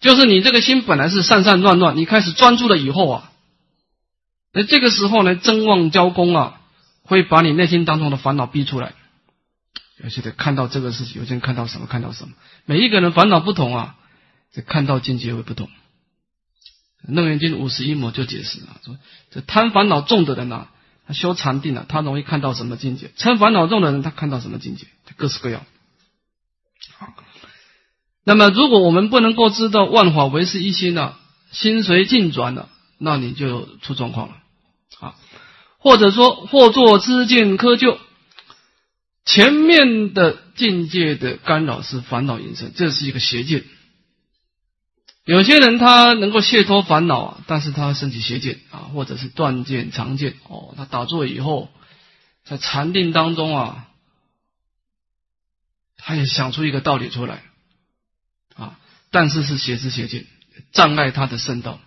[0.00, 3.32] 就是你这个心本来是散散乱乱，你开始专注了以后啊，
[4.52, 6.60] 那这个时候呢，真旺交攻啊，
[7.02, 8.94] 会把你内心当中的烦恼逼出来。
[10.02, 12.34] 而且得看到这个事情，有些人看到什么看到什么，
[12.64, 13.96] 每一个人烦恼不同啊，
[14.52, 15.66] 这看到境界会不同。
[17.14, 18.96] 《楞严经》五十一摩就解释啊，说
[19.30, 20.68] 这贪烦恼重的人呐，
[21.06, 24.86] 他修禅定了，他容易看到什么境界；嗔烦恼重的人，他看到什么境界，
[25.16, 25.66] 各式各样。
[26.96, 27.12] 好。
[28.30, 31.18] 那么，如果我们不能够知道万法唯是一心了，
[31.50, 34.36] 心随境转了，那你就出状况了
[35.00, 35.16] 啊！
[35.78, 37.98] 或者说，或作知见窠臼，
[39.24, 43.64] 前面的境界的干扰是烦恼引生，这是一个邪见。
[45.24, 50.72] 有些人他能够卸脱烦恼啊，但是他升起邪见啊，或者是断见、常见哦。
[50.76, 51.68] 他打坐以后，
[52.44, 53.88] 在禅定当中啊，
[55.96, 57.42] 他也想出一个道理出来。
[59.10, 60.26] 但是是邪知邪见，
[60.72, 61.80] 障碍他的圣道。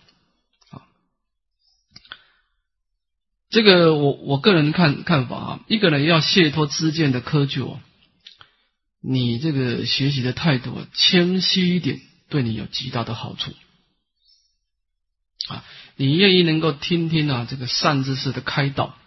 [0.71, 0.83] 啊，
[3.49, 7.77] 这个我我个人看看法啊，一个人要卸脱知见的窠臼，
[8.99, 13.53] 你这个学习的态度谦虚一点，对你有极大的好处。
[15.47, 15.63] 啊，
[15.95, 18.97] 你愿意能够听听啊这个善知识的开导，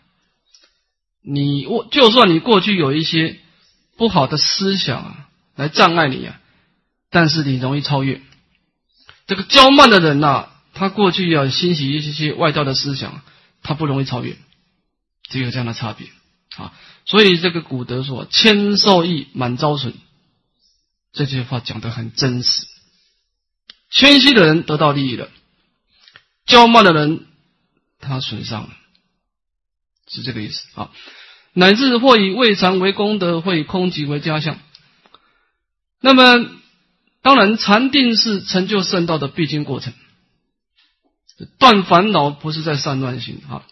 [1.22, 3.38] 你我就算你过去有一些
[3.96, 6.40] 不好的思想啊，来障碍你啊。
[7.16, 8.20] 但是你容易超越
[9.26, 13.22] 这个骄慢的人呐，他过去要兴起一些些外道的思想，
[13.62, 14.36] 他不容易超越，
[15.26, 16.08] 只有这样的差别
[16.56, 16.74] 啊。
[17.06, 19.94] 所以这个古德说“谦受益，满招损”，
[21.14, 22.66] 这句话讲的很真实。
[23.88, 25.30] 谦虚的人得到利益了，
[26.46, 27.24] 骄慢的人
[27.98, 28.76] 他损伤了，
[30.06, 30.90] 是这个意思啊。
[31.54, 34.58] 乃至或以未尝为功德，或以空寂为家相，
[36.02, 36.50] 那么。
[37.26, 39.92] 当然，禅定是成就圣道的必经过程。
[41.58, 43.66] 断烦恼不是在散乱心啊，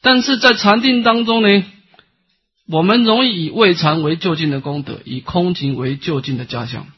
[0.00, 1.64] 但是在禅定当中呢，
[2.66, 6.88] 我们容易以未禅为就近的功德，以空行为就近的家乡。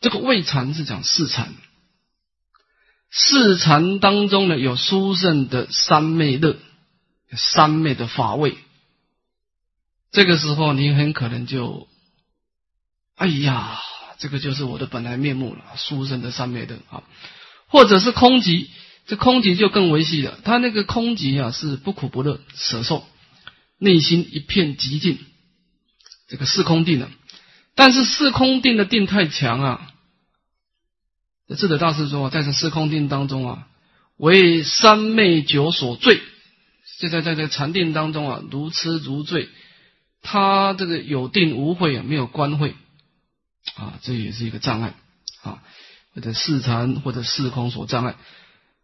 [0.00, 1.54] 这个未禅是讲四禅，
[3.12, 6.56] 四禅当中呢有殊胜的三昧乐，
[7.36, 8.58] 三昧的法味。
[10.10, 11.86] 这个时候你很可能就，
[13.14, 13.78] 哎呀。
[14.18, 17.02] 这个就是我的本来面目了，书生的三昧灯啊，
[17.68, 18.68] 或者是空寂，
[19.06, 20.38] 这空寂就更维系了。
[20.42, 23.06] 他那个空寂啊，是不苦不乐，舍受，
[23.78, 25.18] 内心一片寂静，
[26.28, 27.10] 这个四空定了。
[27.74, 29.92] 但是四空定的定太强啊，
[31.56, 33.68] 智者大师说，在这四空定当中啊，
[34.16, 36.22] 为三昧酒所醉，
[36.98, 39.50] 就在在这禅定当中啊，如痴如醉，
[40.22, 42.74] 他这个有定无慧啊，没有观慧。
[43.76, 44.94] 啊，这也是一个障碍
[45.42, 45.62] 啊，
[46.14, 48.16] 或者四禅或者四空所障碍。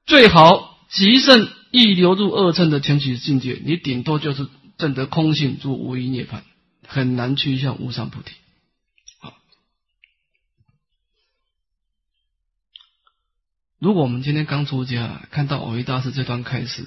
[0.05, 6.43] 最好极盛易流入二乘的前期境界，你顶多就是证得空性，入无一涅槃，
[6.87, 8.33] 很难趋向无上菩提。
[9.21, 9.33] 啊，
[13.79, 16.85] 如果我们今天刚出家，看到偶一大师这段开始，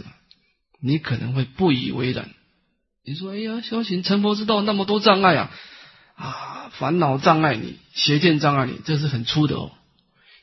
[0.80, 2.30] 你可能会不以为然。
[3.04, 5.52] 你说：“哎呀，修行成佛之道那么多障碍啊！”
[6.16, 9.72] 啊，烦恼障碍你，邪见障碍你，这是很粗的哦。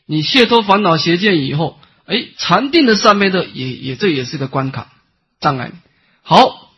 [0.07, 4.93] 你卸脱烦恼邪见以后，哎，禅定的上面的也也这也是个关卡
[5.41, 5.79] 障碍你。
[6.23, 6.73] 好，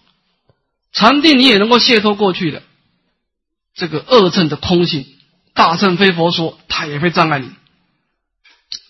[0.93, 2.63] 禅定你也能够卸脱过去的
[3.75, 5.07] 这个恶乘的空性，
[5.55, 7.51] 大乘非佛说，它也会障碍你。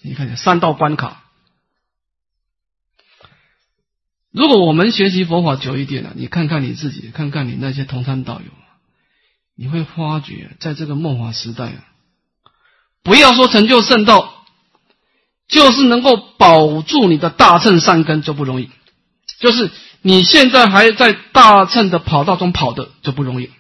[0.03, 1.23] 你看，三道关卡。
[4.31, 8.64] 如果我们学习佛法久一点了，你看看你自己，看看你那些同参道友。
[9.57, 11.85] 你会发觉，在这个末法时代啊，
[13.03, 14.47] 不要说成就圣道，
[15.47, 18.71] 就是能够保住你的大乘善根就不容易，
[19.39, 19.71] 就是
[20.03, 23.51] 你现在还在大乘的跑道中跑的就不容易，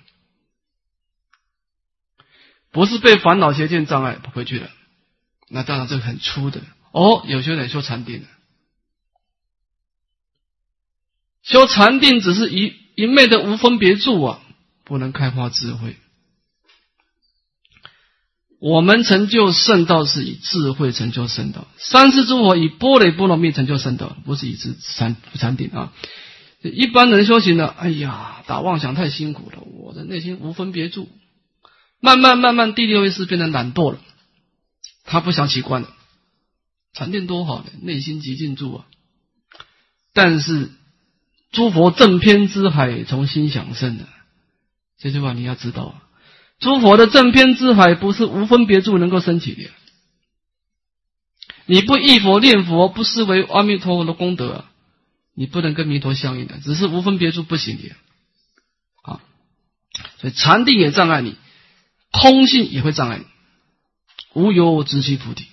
[2.72, 4.68] 不是被烦恼邪见障碍跑回去了，
[5.48, 6.60] 那当然这个很粗的。
[6.90, 7.22] 哦。
[7.26, 8.26] 有些人修禅定的，
[11.42, 14.40] 修禅定只是一一昧的无分别住啊，
[14.84, 15.96] 不能开发智慧。
[18.60, 25.92] 我们成就圣道是以智慧成就圣道，三世诸佛以波雷波罗蜜成就圣道，不是以智禅禅定啊。
[26.62, 31.10] 一般人修行呢，哎呀，打妄想太辛苦了，我的内心无分别住，
[32.00, 33.98] 慢慢慢慢第六意识变得懒惰了，
[35.04, 35.90] 他不想起观了。
[36.94, 38.86] 禅定多好的，内心极静住啊。
[40.14, 40.70] 但是
[41.52, 44.08] 诸佛正偏之海从心想生的，
[44.98, 46.02] 这句话你要知道啊。
[46.60, 49.70] 诸佛的正偏之海不是无分别住能够升起的，
[51.66, 54.64] 你不忆佛念佛，不视为阿弥陀佛的功德，
[55.34, 57.90] 你不能跟弥陀相应的，只是无分别住不行的，
[59.02, 59.20] 啊，
[60.20, 61.36] 所以禅定也障碍你，
[62.12, 63.24] 空性也会障碍你，
[64.32, 65.46] 无有直须菩提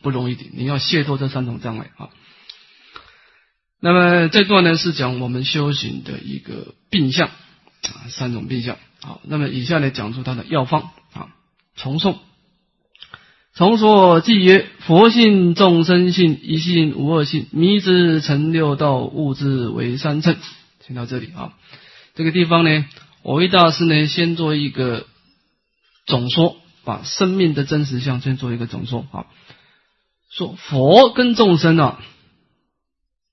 [0.00, 2.08] 不容易的，你要卸脱这三种障碍啊。
[3.78, 7.30] 那么这段呢是讲我们修行的一个病相
[7.88, 8.76] 啊，三种病相。
[9.02, 11.28] 好，那么以下呢讲出它的药方啊。
[11.76, 12.16] 重诵，
[13.54, 20.36] 重说即曰：佛性、众生性、一性、无二性，迷之成六道，悟之为三乘。
[20.84, 21.54] 听到这里啊，
[22.14, 22.84] 这个地方呢，
[23.22, 25.06] 我为大师呢先做一个
[26.04, 29.26] 总说，把生命的真实相先做一个总说啊。
[30.28, 32.00] 说佛跟众生啊，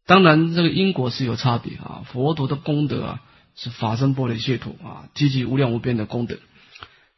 [0.06, 3.22] 当然这个因果是有差别啊，佛陀的功德啊。
[3.58, 6.38] 是法身波罗解土啊，积极无量无边的功德；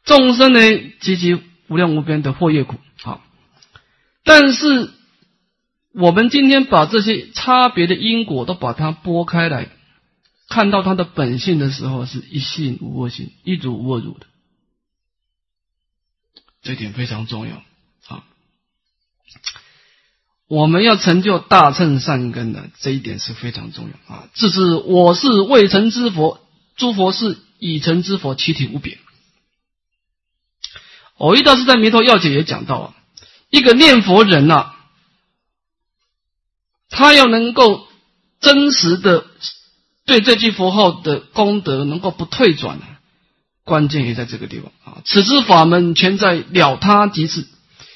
[0.04, 0.58] 众生呢，
[1.00, 2.78] 积极无量无边的祸业苦。
[3.02, 3.22] 好，
[4.24, 4.90] 但是
[5.92, 9.68] 我们今天把这些差别的因果都把它拨开来，
[10.48, 14.26] 看到它的本性的时候，是一性无二性，一如无二如的，
[16.62, 17.56] 这点非常重要
[18.08, 18.24] 啊。
[20.50, 24.28] 我们要成就大乘善根的这一点是非常重要啊！
[24.34, 26.40] 这是我是未成之佛，
[26.74, 28.98] 诸佛是已成之佛，其体无别。
[31.18, 32.94] 偶一大师在《弥陀要解》也讲到啊，
[33.50, 34.72] 一个念佛人呐，
[36.88, 37.86] 他要能够
[38.40, 39.26] 真实的
[40.04, 42.80] 对这句佛号的功德能够不退转
[43.62, 45.02] 关键也在这个地方啊！
[45.04, 47.46] 此之法门全在了他即是，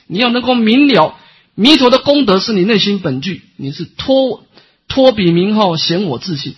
[0.07, 1.19] 你要能够明了。
[1.55, 4.45] 弥陀的功德是你内心本具，你是托
[4.89, 6.57] 托比名号显我自信，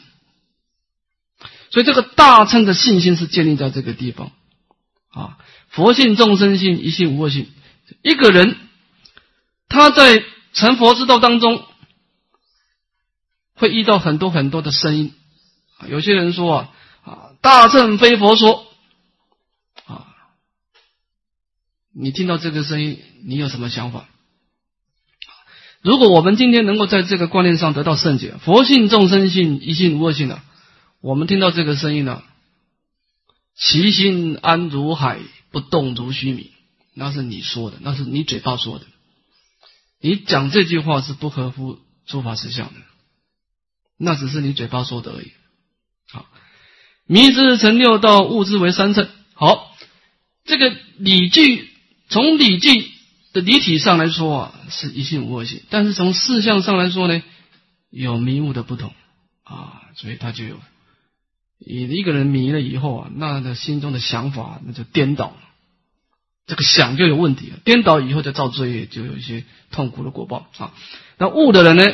[1.71, 4.33] 所以这个大乘的信心是建立在这个地方
[5.11, 5.39] 啊。
[5.69, 7.51] 佛性、众生性、一性、无二性。
[8.03, 8.57] 一个人
[9.69, 11.65] 他在成佛之道当中，
[13.55, 15.13] 会遇到很多很多的声音。
[15.87, 16.73] 有些人说啊
[17.05, 18.67] 啊，大乘非佛说
[19.85, 20.07] 啊。
[21.93, 24.09] 你听到这个声音，你有什么想法？
[25.83, 30.41] 如果我们今天能够在这个观念上得到圣解，佛性、众生性、一性、无二性的，
[31.01, 32.25] 我们听到这个声音呢，
[33.55, 35.21] 其心安如海，
[35.53, 36.51] 不动如须弥，
[36.95, 38.87] 那是你说的，那是你嘴巴说的，
[40.01, 42.81] 你讲这句话是不合乎诸法实相的，
[43.97, 45.31] 那只是你嘴巴说的而已。
[46.11, 46.27] 好，
[47.07, 49.09] 迷之成六道，悟之为三乘。
[49.35, 49.73] 好，
[50.45, 51.71] 这个理据
[52.09, 52.96] 从理据。
[53.37, 57.23] 这离体上来说啊，是一性无二性，但是从事相上来说呢，
[57.91, 58.95] 有迷雾的不同
[59.45, 60.59] 啊，所以他就有，
[61.59, 65.37] 你一个人迷了以后啊，那他心中的想法那就颠倒了，
[66.47, 70.73] 这个想就有问题了，颠倒以后就造罪业，就有一些痛苦的果报啊。
[71.19, 71.85] 那悟的人呢，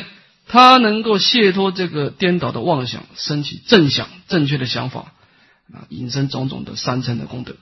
[0.47, 5.11] 他能够卸脱这个颠倒的妄想，升起正想正确的想法
[5.73, 7.57] 啊，引申种种的三层的功德。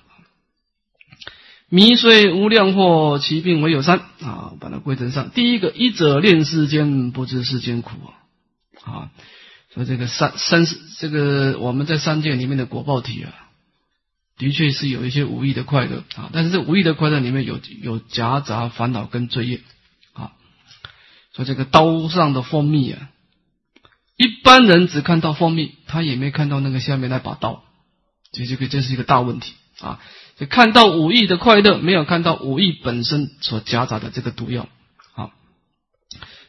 [1.74, 4.52] 迷虽无量惑，其病唯有三啊！
[4.60, 5.30] 把它归成上。
[5.30, 8.12] 第一个，一者恋世间，不知世间苦啊！
[8.84, 9.12] 啊，
[9.74, 13.32] 所以这个三三世，这个我们在三界里面的果报体啊，
[14.38, 19.62] 的确是有一些无意的快乐啊，但是这无意的快乐里面有有夹杂烦恼跟罪业
[20.12, 20.34] 啊。
[21.34, 23.10] 说这个刀上的蜂蜜啊，
[24.18, 27.64] 一般人只看到蜂蜜，他也没看到那个下面那把刀，
[28.34, 30.00] 所以这个这是一个大问题啊。
[30.38, 34.68] 就看到武艺的快乐，没有看到武艺本身所夹杂的这个毒药，
[35.14, 35.32] 好，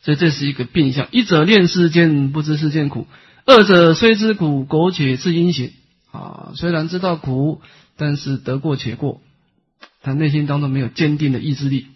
[0.03, 1.09] 所以这是一个变相。
[1.11, 3.07] 一者恋世间，不知世间苦；
[3.45, 5.73] 二者虽知苦，苟且自因行。
[6.11, 7.63] 啊，虽然知道苦，
[7.97, 9.21] 但是得过且过，
[10.03, 11.87] 他内心当中没有坚定的意志力。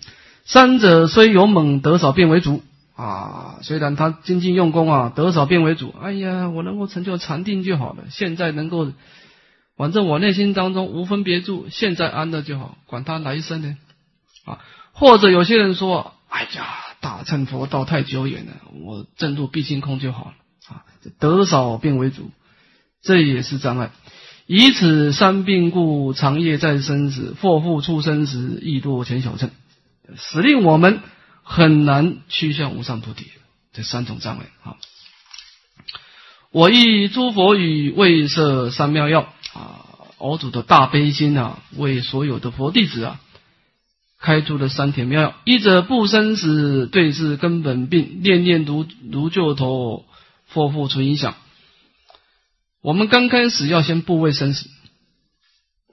[0.45, 2.63] 三者虽勇猛，得少便为主
[2.95, 3.59] 啊。
[3.63, 5.95] 虽然他精进用功啊，得少便为主。
[6.01, 8.05] 哎呀，我能够成就禅定就好了。
[8.11, 8.93] 现在能够，
[9.77, 13.77] 反正我内心当中无分别住，现在安乐就好，管他来生呢
[14.45, 14.59] 啊。
[14.93, 18.53] 或者有些人说，哎呀，大乘佛道太久远了，
[18.85, 20.35] 我正入毕竟空就好了
[20.69, 20.85] 啊。
[21.19, 22.31] 得少便为主，
[23.03, 23.91] 这也是障碍。
[24.47, 29.51] 以此三病故，长夜在生死，或复出生时，亦堕前小乘，
[30.17, 31.01] 使令我们
[31.43, 33.27] 很难趋向无上菩提。
[33.73, 34.77] 这三种障碍啊！
[36.51, 39.87] 我亦诸佛语未设三妙药啊，
[40.19, 43.21] 佛祖的大悲心啊，为所有的佛弟子啊，
[44.21, 50.05] 开出了三田妙药：一者不生死，对治根本病，念念如如旧头，
[50.53, 51.35] 或复存影响。
[52.83, 54.69] 我们刚开始要先不畏生死，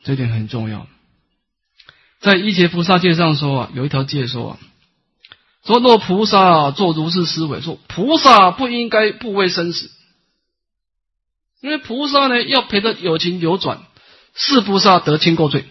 [0.03, 0.87] 这点很重要。
[2.19, 4.57] 在一节菩萨戒上说啊，有一条戒说啊，
[5.65, 9.89] 说若菩萨做如是思维，说菩萨不应该不畏生死，
[11.63, 13.81] 因为菩萨呢要陪着有情流转，
[14.35, 15.63] 是菩萨得轻过罪，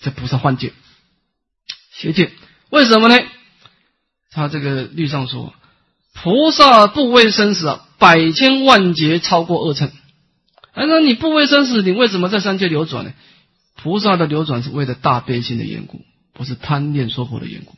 [0.00, 0.72] 这菩萨换戒
[1.92, 2.32] 邪戒，
[2.70, 3.16] 为什么呢？
[4.32, 5.54] 他这个律上说，
[6.14, 9.92] 菩萨不畏生死啊，百千万劫超过二乘。
[10.72, 13.14] 哎，那你不畏生死，你为什么在三界流转呢？
[13.76, 17.76] 菩萨的流转是为了大悲心的缘故，不是贪念说破的缘故。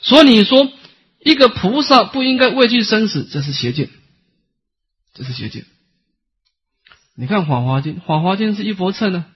[0.00, 0.72] 所以你说
[1.22, 3.90] 一个菩萨不应该畏惧生死，这是邪见，
[5.12, 5.66] 这是邪见。
[7.20, 9.26] 你看《法华经》，《法华经》是一佛乘呢，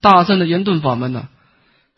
[0.00, 1.28] 大圣的圆顿法门呢，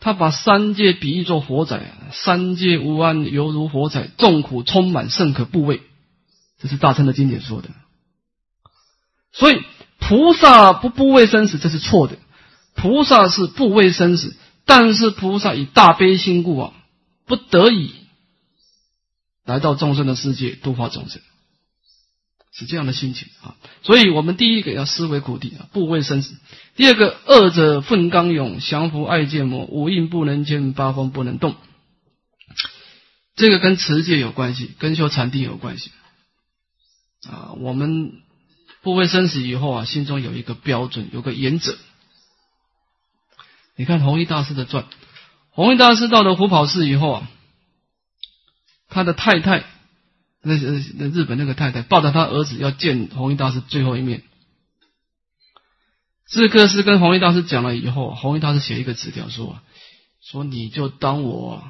[0.01, 5.81] 他把三界比喻作火灾，三界无安犹如火灾，众苦充满，甚可怖畏。
[6.59, 7.69] 这是大乘的经典说的。
[9.31, 9.61] 所以
[9.97, 12.17] 菩萨不不畏生死，这是错的。
[12.75, 14.35] 菩萨是不畏生死，
[14.65, 16.73] 但是菩萨以大悲心故啊，
[17.25, 17.93] 不得已
[19.45, 21.21] 来到众生的世界度化众生，
[22.53, 23.55] 是这样的心情啊。
[23.83, 26.35] 所以我们第一个要思维苦地啊，不畏生死；
[26.75, 31.55] 第二个二者奋刚勇，降伏爱见魔，五印不能见，八风不能动。
[33.35, 35.91] 这个跟持戒有关系，跟修禅定有关系
[37.29, 37.53] 啊。
[37.59, 38.21] 我们。
[38.83, 41.77] 不畏生死以后啊，心中有一个标准，有个原则。
[43.75, 44.87] 你看弘一大师的传，
[45.51, 47.29] 弘一大师到了虎跑寺以后啊，
[48.89, 49.65] 他的太太，
[50.43, 54.23] 那那那日本那个太太抱着他儿子要见弘一大师最后一面。
[56.27, 59.59] 智克斯跟弘一大师讲了以后，弘一大师写一个纸条说
[60.23, 61.63] ：“说你就当我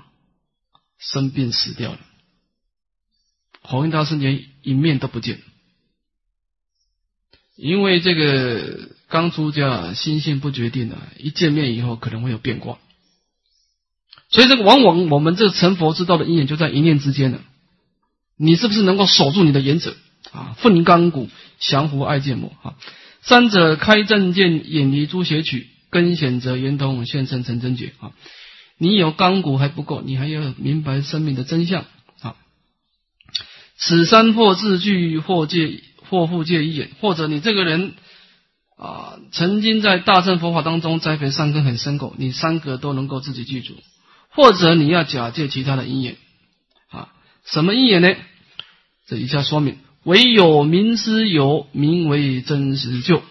[0.99, 1.99] 生病死掉了。”
[3.63, 5.41] 弘一大师连一面都不见。
[7.57, 12.80] 因为这个刚出家，心性不决定的，一见面以后可能会有变卦，
[14.30, 17.41] 所以这个往往我们这成佛之道的因缘就在一念之间了。
[18.42, 19.96] 你是不是能够守住你的原则
[20.32, 20.56] 啊？
[20.58, 21.30] 奋刚骨，
[21.60, 22.74] 降服爱见魔啊！
[23.22, 28.12] 三者开正见，远离诸邪曲，根显则圆通，现身成真觉啊！
[28.78, 31.86] 你有刚骨还不够，你还要明白生命的真相
[32.22, 32.36] 啊！
[33.78, 35.84] 此三或自具，或借。
[36.12, 37.94] 或复借一眼，或者你这个人
[38.78, 43.76] 啊，曾经在大乘佛法当中栽培善根很深厚，你三个都能够自己记住；
[44.30, 46.18] 或者你要假借其他的因缘
[46.89, 47.14] 啊，
[47.46, 48.14] 什么因缘呢？
[49.12, 53.22] 这以下说明：唯有名师有，名为真实就，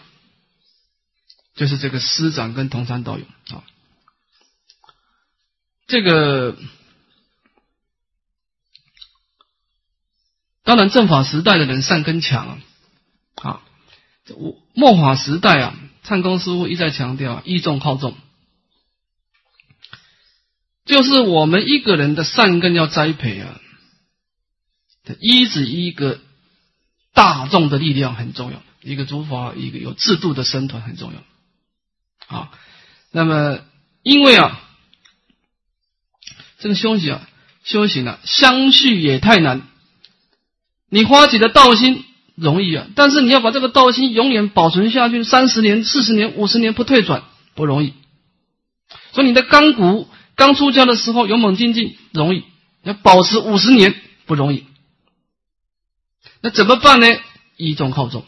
[1.54, 3.64] 就是这个师长跟同参道友啊。
[5.86, 6.54] 这个
[10.64, 12.58] 当然正法时代的人善根强啊。
[13.36, 13.62] 啊，
[14.36, 18.14] 我末法时代啊，唱功师傅一再强调，依重靠重，
[20.84, 23.58] 就是我们一个人的善根要栽培啊，
[25.20, 26.20] 依止一个
[27.14, 32.36] 大众的力量很重要，一个诸法一个有制度的生团很重要。
[32.36, 32.50] 啊，
[33.10, 33.60] 那么
[34.02, 34.60] 因为啊，
[36.58, 37.28] 这个修行啊，
[37.64, 39.68] 修行啊，相续也太难，
[40.88, 42.04] 你花起的道心。
[42.36, 47.24] 容易啊，但是你要把这个道心永远保存下去，三十年、四十年、五十年不退转，
[47.54, 47.92] 不容易。
[49.12, 52.44] 所以你的刚骨刚出家的时候勇猛精进容易，
[52.82, 53.94] 要保持五十年
[54.24, 54.64] 不容易。
[56.42, 57.06] 那怎么办呢？
[57.56, 58.24] 依重靠重，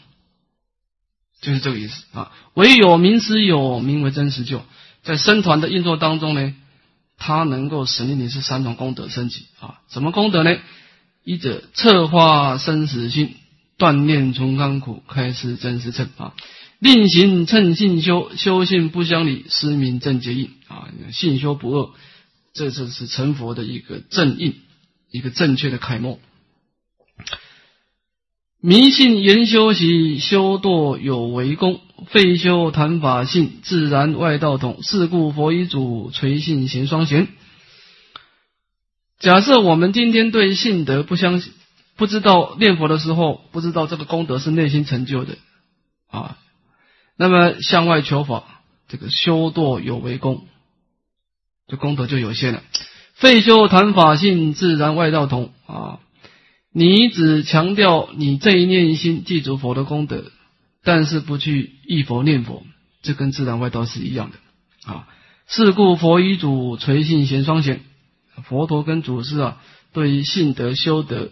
[1.41, 2.31] 就是这个意思啊。
[2.53, 4.61] 唯有名师有名为真实救，
[5.03, 6.55] 在僧团的运作当中呢，
[7.17, 9.79] 它能够使令你是三种功德升级啊。
[9.89, 10.57] 什么功德呢？
[11.23, 13.35] 一者策划生死心。
[13.75, 16.35] 锻炼从刚苦，开始真实称啊！
[16.77, 20.87] 令行称性修，修性不相离，失明正结印啊！
[21.11, 21.95] 性修不恶，
[22.53, 24.61] 这就是成佛的一个正印，
[25.09, 26.19] 一个正确的楷模。
[28.65, 34.81] 迷信言修习，修堕有为功；废修谈法性，自然外道统。
[34.83, 37.27] 是故佛遗嘱垂信行双行。
[39.19, 41.51] 假设我们今天对信德不相信，
[41.97, 45.35] 不知道念佛的时候不知道这个功德是内心成就的
[46.09, 46.37] 啊，
[47.17, 50.47] 那么向外求法，这个修堕有为功，
[51.67, 52.63] 这功德就有限了。
[53.13, 55.99] 废修谈法性，自然外道统啊。
[56.75, 60.31] 你只强调你这一念心记住佛的功德，
[60.83, 62.63] 但是不去忆佛念佛，
[63.03, 65.07] 这跟自然外道是一样的啊。
[65.45, 67.81] 是故佛与主垂信贤双贤，
[68.43, 69.61] 佛陀跟祖师啊，
[69.93, 71.29] 对于信德修德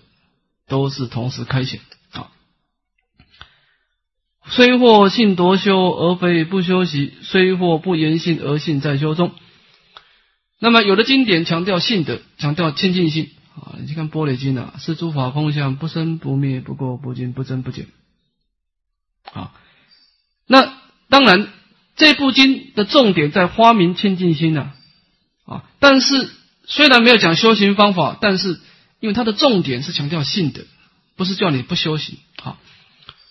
[0.67, 1.79] 都是同时开显
[2.11, 2.29] 啊。
[4.47, 9.31] 虽或信夺修而非不修习，虽或不言信而信在修中。
[10.59, 13.31] 那么有的经典强调信德，强调清净心。
[13.61, 17.85] 啊，你去看《玻璃经》啊，是诸法空相，不生不灭，不垢不净，不增不减。
[19.31, 19.53] 啊，
[20.47, 20.73] 那
[21.09, 21.47] 当然，
[21.95, 24.71] 这部经的重点在发明清净心呐。
[25.45, 26.31] 啊，但是
[26.65, 28.59] 虽然没有讲修行方法，但是
[28.99, 30.63] 因为它的重点是强调信德，
[31.15, 32.17] 不是叫你不修行。
[32.41, 32.57] 好，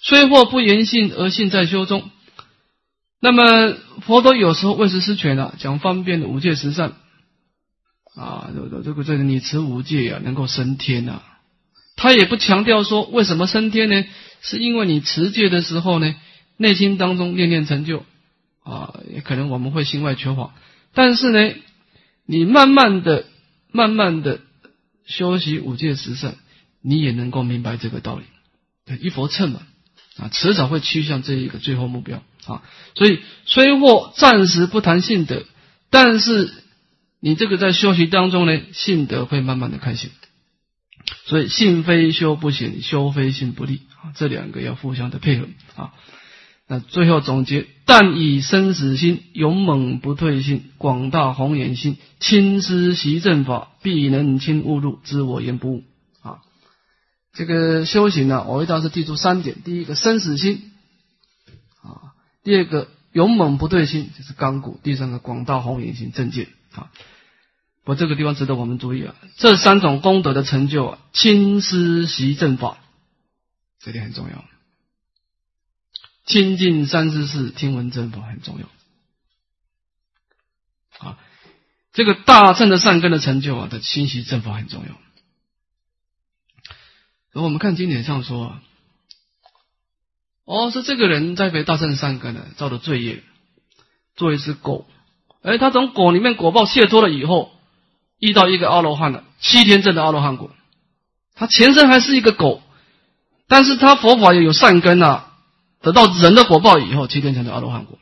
[0.01, 2.09] 虽或不言信而信在修中。
[3.19, 6.95] 那么佛陀有时候问世失权了，讲方便的五戒十善。
[8.15, 11.23] 啊，这个这个这个，你持五戒啊，能够升天呐。
[11.97, 14.05] 他也不强调说为什么升天呢？
[14.41, 16.15] 是因为你持戒的时候呢，
[16.57, 18.05] 内心当中念念成就
[18.65, 20.55] 啊，也可能我们会心外求法。
[20.93, 21.55] 但是呢，
[22.27, 23.27] 你慢慢的、
[23.71, 24.41] 慢慢的
[25.07, 26.35] 修习五戒十善，
[26.83, 28.25] 你也能够明白这个道理。
[28.87, 29.61] 对，一佛乘嘛，
[30.17, 32.63] 啊，迟早会趋向这一个最后目标啊。
[32.97, 35.45] 所以虽或暂时不谈性德，
[35.91, 36.53] 但是。
[37.21, 40.11] 你这个在修习当中呢，性德会慢慢的开显，
[41.27, 45.47] 所以性非修不行，修非性不立啊，这两个要互相的配合
[45.77, 45.93] 啊。
[46.67, 55.83] 那最后总结：但以生死心，勇猛不退心，广大宏远心，亲师习正法，必能亲悟入，知我言不误
[56.23, 56.39] 啊。
[57.35, 60.71] 这个修行呢，我为大师提出三点：第一个生死心
[61.83, 62.15] 啊，
[62.45, 66.47] 第二个勇猛不退心，就是刚骨；第三个广大宏远心，正见。
[66.73, 66.93] 啊，
[67.85, 72.79] 我这个地方值得我们注意啊，这三种功德的成就啊，亲师习正法，
[73.81, 74.45] 这点很重要。
[76.25, 78.69] 亲近三世事，听闻正法很重要。
[81.05, 81.19] 啊，
[81.93, 85.01] 这个大乘的善根的成就啊，的清习正法很重要。
[87.33, 88.61] 而我们看经典上说，
[90.45, 93.25] 哦，说这个人在被大乘善根呢，造的罪业，
[94.15, 94.87] 做一只狗。
[95.43, 97.51] 哎，他从果里面果报解脱了以后，
[98.19, 100.51] 遇到一个阿罗汉了，七天证的阿罗汉果。
[101.35, 102.61] 他前身还是一个狗，
[103.49, 105.25] 但是他佛法也有善根呐，
[105.81, 107.99] 得到人的果报以后，七天成的阿罗汉果。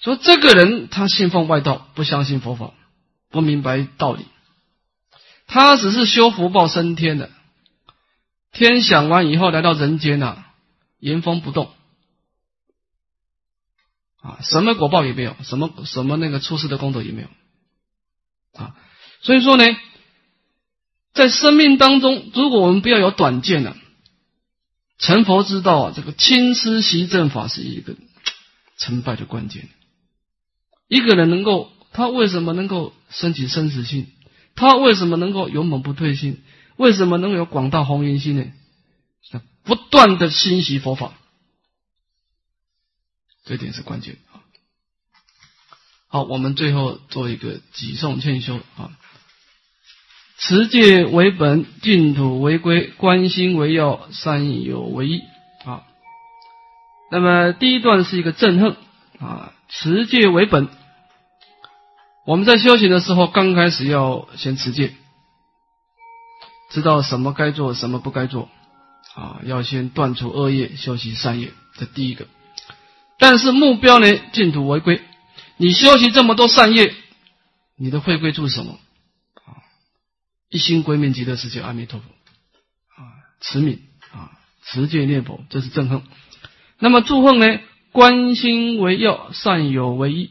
[0.00, 2.72] 说这个人他信奉外道，不相信佛法，
[3.30, 4.24] 不明白道理，
[5.48, 7.30] 他只是修福报升天的，
[8.52, 10.44] 天享完以后来到人间呐，
[11.00, 11.72] 原封不动。
[14.22, 17.28] 啊，什么果报也没有，什么什么那个出世的功德也没有，
[18.52, 18.76] 啊，
[19.22, 19.64] 所以说呢，
[21.14, 23.74] 在生命当中，如果我们不要有短见呢，
[24.98, 27.96] 成佛之道啊，这个亲师习正法是一个
[28.76, 29.68] 成败的关键。
[30.88, 34.12] 一个人能够，他为什么能够升起生死心？
[34.54, 36.42] 他为什么能够勇猛不退心？
[36.76, 38.44] 为什么能有广大宏愿心呢？
[39.62, 41.14] 不断的欣习佛法。
[43.50, 44.46] 这点是关键啊！
[46.06, 48.96] 好，我们最后做一个几诵劝修啊。
[50.38, 55.20] 持戒为本，净土为归，观心为要，善有为一
[55.64, 55.82] 啊。
[57.10, 58.76] 那么第一段是一个憎恨
[59.18, 60.68] 啊，持戒为本。
[62.24, 64.94] 我们在修行的时候，刚开始要先持戒，
[66.70, 68.48] 知道什么该做，什么不该做
[69.16, 72.28] 啊，要先断除恶业，修习善业，这第一个。
[73.20, 74.06] 但是目标呢？
[74.32, 75.00] 净土为归。
[75.58, 76.94] 你修习这么多善业，
[77.76, 78.80] 你的会归处是什么？
[79.34, 79.60] 啊，
[80.48, 82.06] 一心归命极乐世界阿弥陀佛。
[82.06, 83.04] 啊，
[83.40, 83.78] 慈悯
[84.10, 84.32] 啊，
[84.64, 86.02] 持戒念佛，这是正恨。
[86.78, 87.60] 那么祝恨呢？
[87.92, 90.30] 观心为要，善有为一。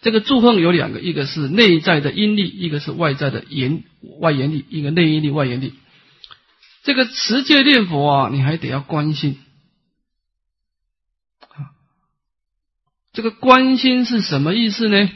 [0.00, 3.84] 这个祝恨有两个，一个是内在的因力，一个是外在的言
[4.20, 5.74] 外延力，一个内因力，外延力。
[6.82, 9.38] 这个持戒念佛啊，你还得要关心。
[13.16, 15.10] 这个关心是什么意思呢？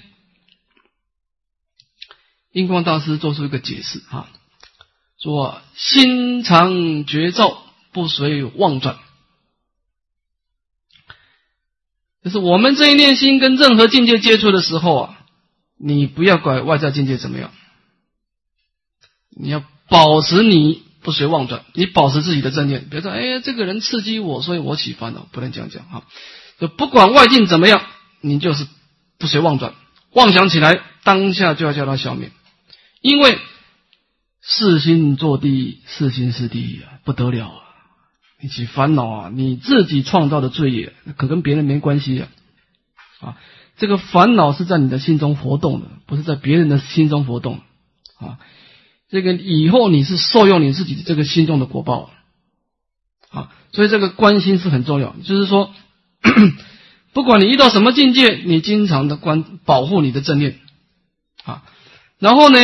[2.51, 4.27] 印光大师做出一个解释啊，
[5.19, 8.99] 说心常觉照，不随妄转。
[12.25, 15.19] 就是我们这一念心跟任何境界接触的时候啊，
[15.77, 17.53] 你不要管外在境界怎么样，
[19.29, 22.89] 你要保持你不随妄转，你保持自己的正念。
[22.89, 26.07] 比如说哎呀，这个人刺激我，所以我起烦恼，不能这样讲哈。
[26.61, 27.81] 就不管外境怎么样，
[28.21, 28.67] 你就是
[29.19, 29.73] 不随妄转，
[30.13, 32.31] 妄想起来，当下就要叫它消灭，
[33.01, 33.39] 因为
[34.43, 37.63] 四心坐地，四心是第一啊，不得了啊！
[38.43, 42.29] 你起烦恼啊，你自己创造的罪业，可跟别人没关系啊！
[43.21, 43.37] 啊，
[43.79, 47.61] 这个烦恼是在你的心中活动的，不是在别人的心中活动
[48.19, 48.39] 啊。
[49.09, 52.11] 这个以后你是受用你自己这个心中的果报
[53.31, 55.73] 啊，所以这个关心是很重要，就是说。
[57.13, 60.61] 不管你遇到什么境界，你经常的关保护你的正念
[61.45, 61.63] 啊。
[62.19, 62.59] 然后呢，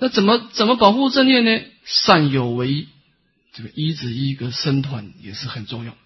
[0.00, 1.60] 那怎么怎么保护正念呢？
[1.84, 2.88] 善有为，
[3.52, 5.96] 这个一子一个身团也是很重要。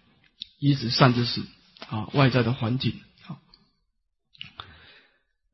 [0.59, 1.41] 一子善知识
[1.89, 3.41] 啊，外在的环境啊。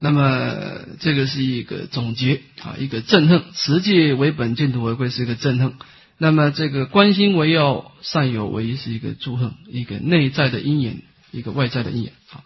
[0.01, 5.75] 那么这个是一个总结啊，一个正恨，持戒为本，净土为贵，是一个正恨。
[6.19, 12.13] 那么这个观心为要，善有为是一个诸恨，一个内在的因缘，一个外在的因缘。
[12.27, 12.43] 好，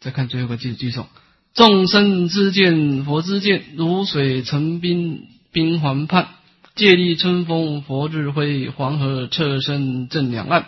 [0.00, 1.06] 再看最后一个句句诵：
[1.54, 6.26] 众生之见，佛之见，如水成冰，冰环畔；
[6.74, 10.66] 借力春风，佛日辉，黄河侧身正两岸。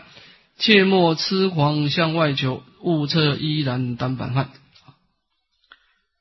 [0.56, 4.50] 切莫痴狂向外求，悟彻依然单板汉。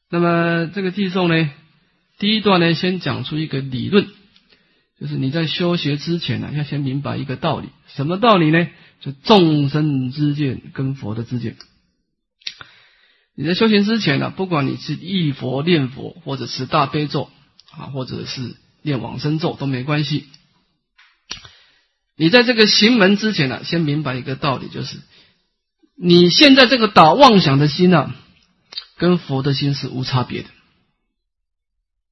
[0.09, 1.51] 那么这个句诵呢，
[2.17, 4.07] 第一段呢，先讲出一个理论。
[4.99, 8.67] 就是你在修学之前呢，要先明白一个道理，什么道理呢？
[9.01, 11.57] 就众生之见跟佛的之见。
[13.35, 17.29] 你在修行之前呢，不管你是忆佛念佛，或者是大悲咒
[17.71, 20.27] 啊，或者是念往生咒都没关系。
[22.15, 24.99] 你在这个行门之前呢，先明白一个道理，就是
[25.95, 28.13] 你现在这个打妄想的心呢，
[28.97, 30.49] 跟佛的心是无差别的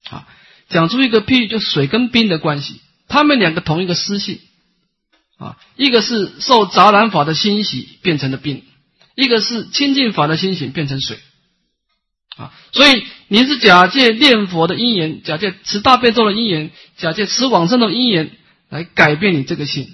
[0.10, 0.28] 啊。
[0.72, 4.40] 讲出一个譬喻，就水跟冰的关系，他们两个同一个湿性
[5.38, 8.64] 啊，一个是受杂染法的欣喜变成的冰，
[9.16, 11.20] 一个是清净法的欣喜变成水。
[12.38, 12.54] 啊。
[12.72, 18.32] 所以你是假借念佛的因缘，假借持大悲咒的因缘，假借持往生的因缘
[18.70, 19.90] 来改变你这个性，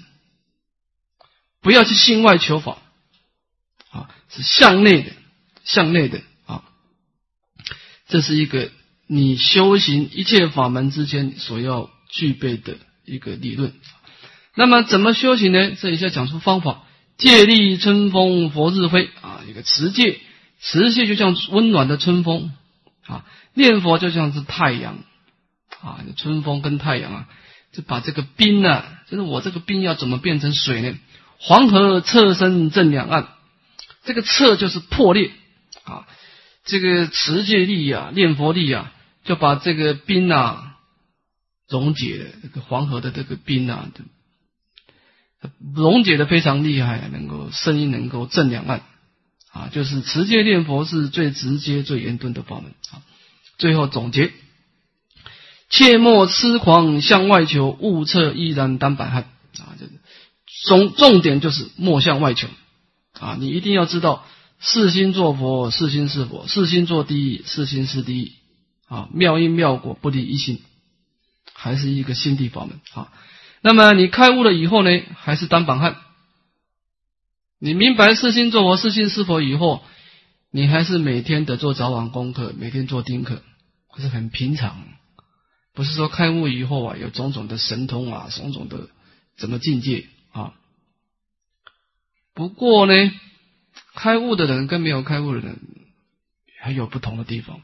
[1.60, 2.78] 不要去心外求法。
[3.90, 5.10] 啊，是向内的，
[5.64, 6.20] 向内的。
[6.46, 6.62] 啊，
[8.08, 8.70] 这是一个。
[9.10, 13.72] 你修行一切法门之间所要具备的一个理论，
[14.54, 15.72] 那么怎么修行呢？
[15.80, 16.82] 这里要讲出方法：
[17.16, 20.20] 借力春风佛日辉啊，一个持戒，
[20.60, 22.52] 持戒就像温暖的春风。
[23.06, 24.98] 啊，念佛就像是太阳。
[25.80, 27.28] 啊，春风跟太阳啊，
[27.72, 30.98] 就把这个冰呢，就是我这个冰要怎么变成水呢？
[31.38, 33.28] 黄河侧身正两岸，
[34.04, 35.30] 这个侧就是破裂。
[35.84, 36.06] 啊，
[36.66, 38.92] 这个持戒力啊，念佛力啊。
[39.28, 40.78] 就把这个冰啊
[41.68, 43.90] 溶解，这个黄河的这个冰啊，
[45.74, 48.80] 溶解的非常厉害，能够声音能够震两岸
[49.52, 53.04] 啊，就是持戒念佛是最直接、最严顿的法门啊。
[53.58, 54.32] 最后总结：
[55.68, 59.24] 切莫痴狂向外求，勿测依然单板汉
[59.58, 59.76] 啊。
[59.78, 59.92] 这个
[60.66, 62.48] 重重点就是莫向外求
[63.20, 64.24] 啊，你一定要知道
[64.58, 68.37] 四心做佛，四心是佛，四心做第一，四心是第一。
[68.88, 70.62] 啊，妙因妙果不离一心，
[71.52, 73.12] 还是一个心地法门啊。
[73.60, 75.96] 那么你开悟了以后呢，还是单板汉。
[77.58, 79.82] 你明白四心作佛，四心是佛以后，
[80.50, 83.42] 你还是每天得做早晚功课，每天做丁课，
[83.90, 84.84] 可是很平常。
[85.74, 88.88] 不是说开悟以后啊，有种种的神通啊，种种的
[89.36, 90.54] 怎么境界啊。
[92.32, 93.12] 不过呢，
[93.94, 95.58] 开悟的人跟没有开悟的人
[96.60, 97.60] 还有不同的地方。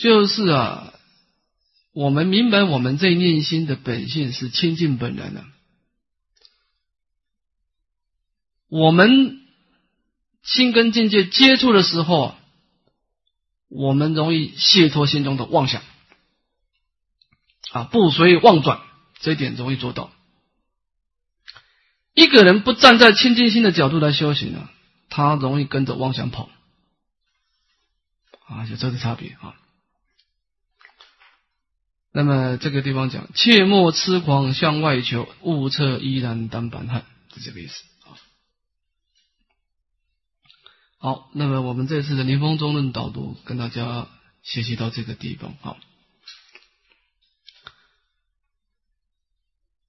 [0.00, 0.94] 就是啊，
[1.92, 5.44] 我们明白我们这念心的本性是清净本然的。
[8.68, 9.42] 我们
[10.42, 12.34] 心跟境界接触的时候，
[13.68, 15.82] 我们容易卸脱心中的妄想，
[17.72, 18.80] 啊，不随妄转，
[19.20, 20.10] 这一点容易做到。
[22.14, 24.70] 一个人不站在清净心的角度来修行呢，
[25.10, 26.48] 他容易跟着妄想跑，
[28.46, 29.56] 啊，就这个差别啊。
[32.12, 37.04] 那么这个地方讲，切莫痴狂向外求，勿测依然单板汉，
[37.34, 38.18] 是这个意思啊。
[40.98, 44.08] 好，那么我们这次的临风中论导读跟大家
[44.42, 45.76] 学习到这个地方啊。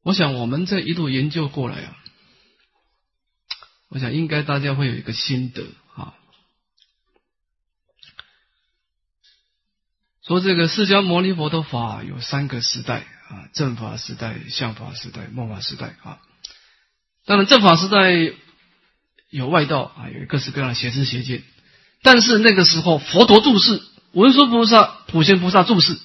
[0.03, 1.97] 我想我们这一路研究过来啊，
[3.87, 5.63] 我想应该大家会有一个心得
[5.95, 6.15] 啊，
[10.31, 16.19] 说这个释迦牟尼佛的法有三个时代啊，正法时代、相法时代、末法时代啊。
[17.25, 18.33] 当然正法时代
[19.29, 21.43] 有外道啊，有各式各样的邪知邪见，
[22.01, 25.99] 但是那个时候佛陀住世，文殊菩萨、普贤菩萨住世，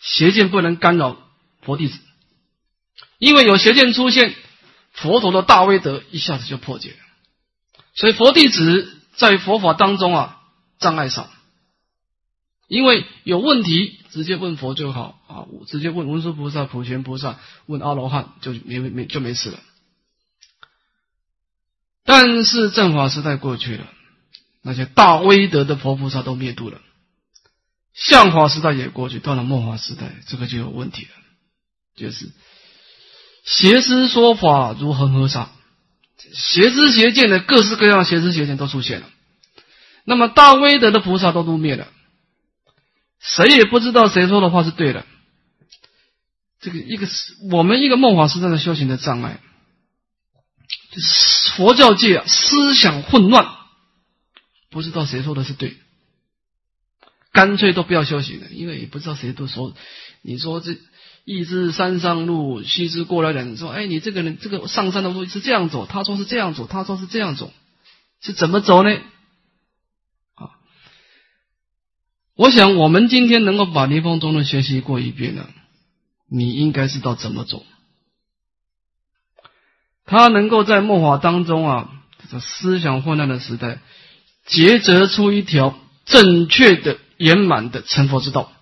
[0.00, 1.18] 邪见不能干扰
[1.60, 1.98] 佛弟子。
[3.18, 4.34] 因为有邪见出现，
[4.92, 6.96] 佛陀的大威德一下子就破解了，
[7.94, 10.38] 所以佛弟子在佛法当中啊
[10.78, 11.28] 障碍少，
[12.68, 19.60] 因为有问题直接问佛就好啊，直接问文殊菩萨、普贤菩萨，问阿罗汉就没没就没事了。
[22.04, 23.88] 但是正法时代过去了，
[24.62, 26.80] 那些大威德的佛菩萨都灭度了，
[27.94, 31.10] 相法时代也过去，到了末法时代，这个就有问题了，
[31.96, 32.30] 就是。
[33.46, 35.50] 邪师说法如恒河沙，
[36.32, 39.10] 邪知邪见的各式各样邪知邪见都出现了。
[40.04, 41.88] 那么大威德的菩萨都都灭了，
[43.24, 45.06] 谁也不知道谁说的话是对的。
[46.60, 47.08] 这个一个
[47.50, 49.40] 我们一个梦法时代的修行的障碍，
[51.56, 53.46] 佛教界啊思想混乱，
[54.70, 55.76] 不知道谁说的是对，
[57.32, 59.74] 干脆都不要修行了，因为也不知道谁都说，
[60.22, 60.76] 你说这。
[61.26, 63.56] 一知山上路，须知过来人。
[63.56, 65.86] 说：“哎，你这个人，这个上山的路是这样走。
[65.86, 67.50] 他说是这样走，他说是这样走，
[68.20, 68.90] 是怎么走呢？”
[70.36, 70.52] 啊，
[72.36, 75.48] 我想我们今天能够把《离峰中论》学习过一遍呢，
[76.28, 77.64] 你应该知道怎么走。
[80.04, 83.78] 他能够在末法当中啊，这个思想混乱的时代，
[84.48, 88.52] 抉择出一条正确的、圆满的成佛之道。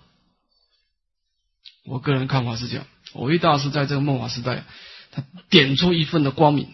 [1.83, 4.63] 我个人看法是这样：，唯一大师在这个末法时代，
[5.11, 6.69] 他点出一份的光明。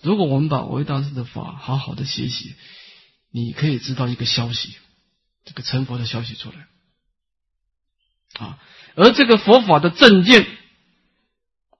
[0.00, 2.54] 如果我们把唯一大师的法好好的学习，
[3.30, 4.74] 你可以知道一个消息，
[5.46, 6.66] 这个成佛的消息出来。
[8.44, 8.58] 啊，
[8.96, 10.46] 而这个佛法的正见，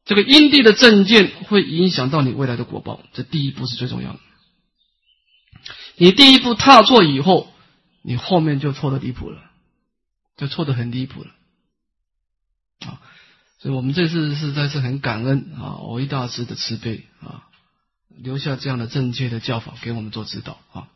[0.07, 3.03] 这个因地的正见，会影响到你未来的果报。
[3.13, 4.21] 这第一步是最重要的。
[5.97, 7.53] 你第一步踏错以后，
[8.03, 9.51] 你后面就错的离谱了，
[10.37, 11.31] 就错的很离谱了。
[12.87, 13.03] 啊，
[13.59, 17.49] 所以我们这次实在是很感恩啊，我一大师的慈悲啊，
[18.09, 20.89] 留下这样的正确的教法给我们做指导啊。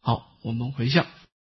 [0.00, 1.06] 好，我们回向。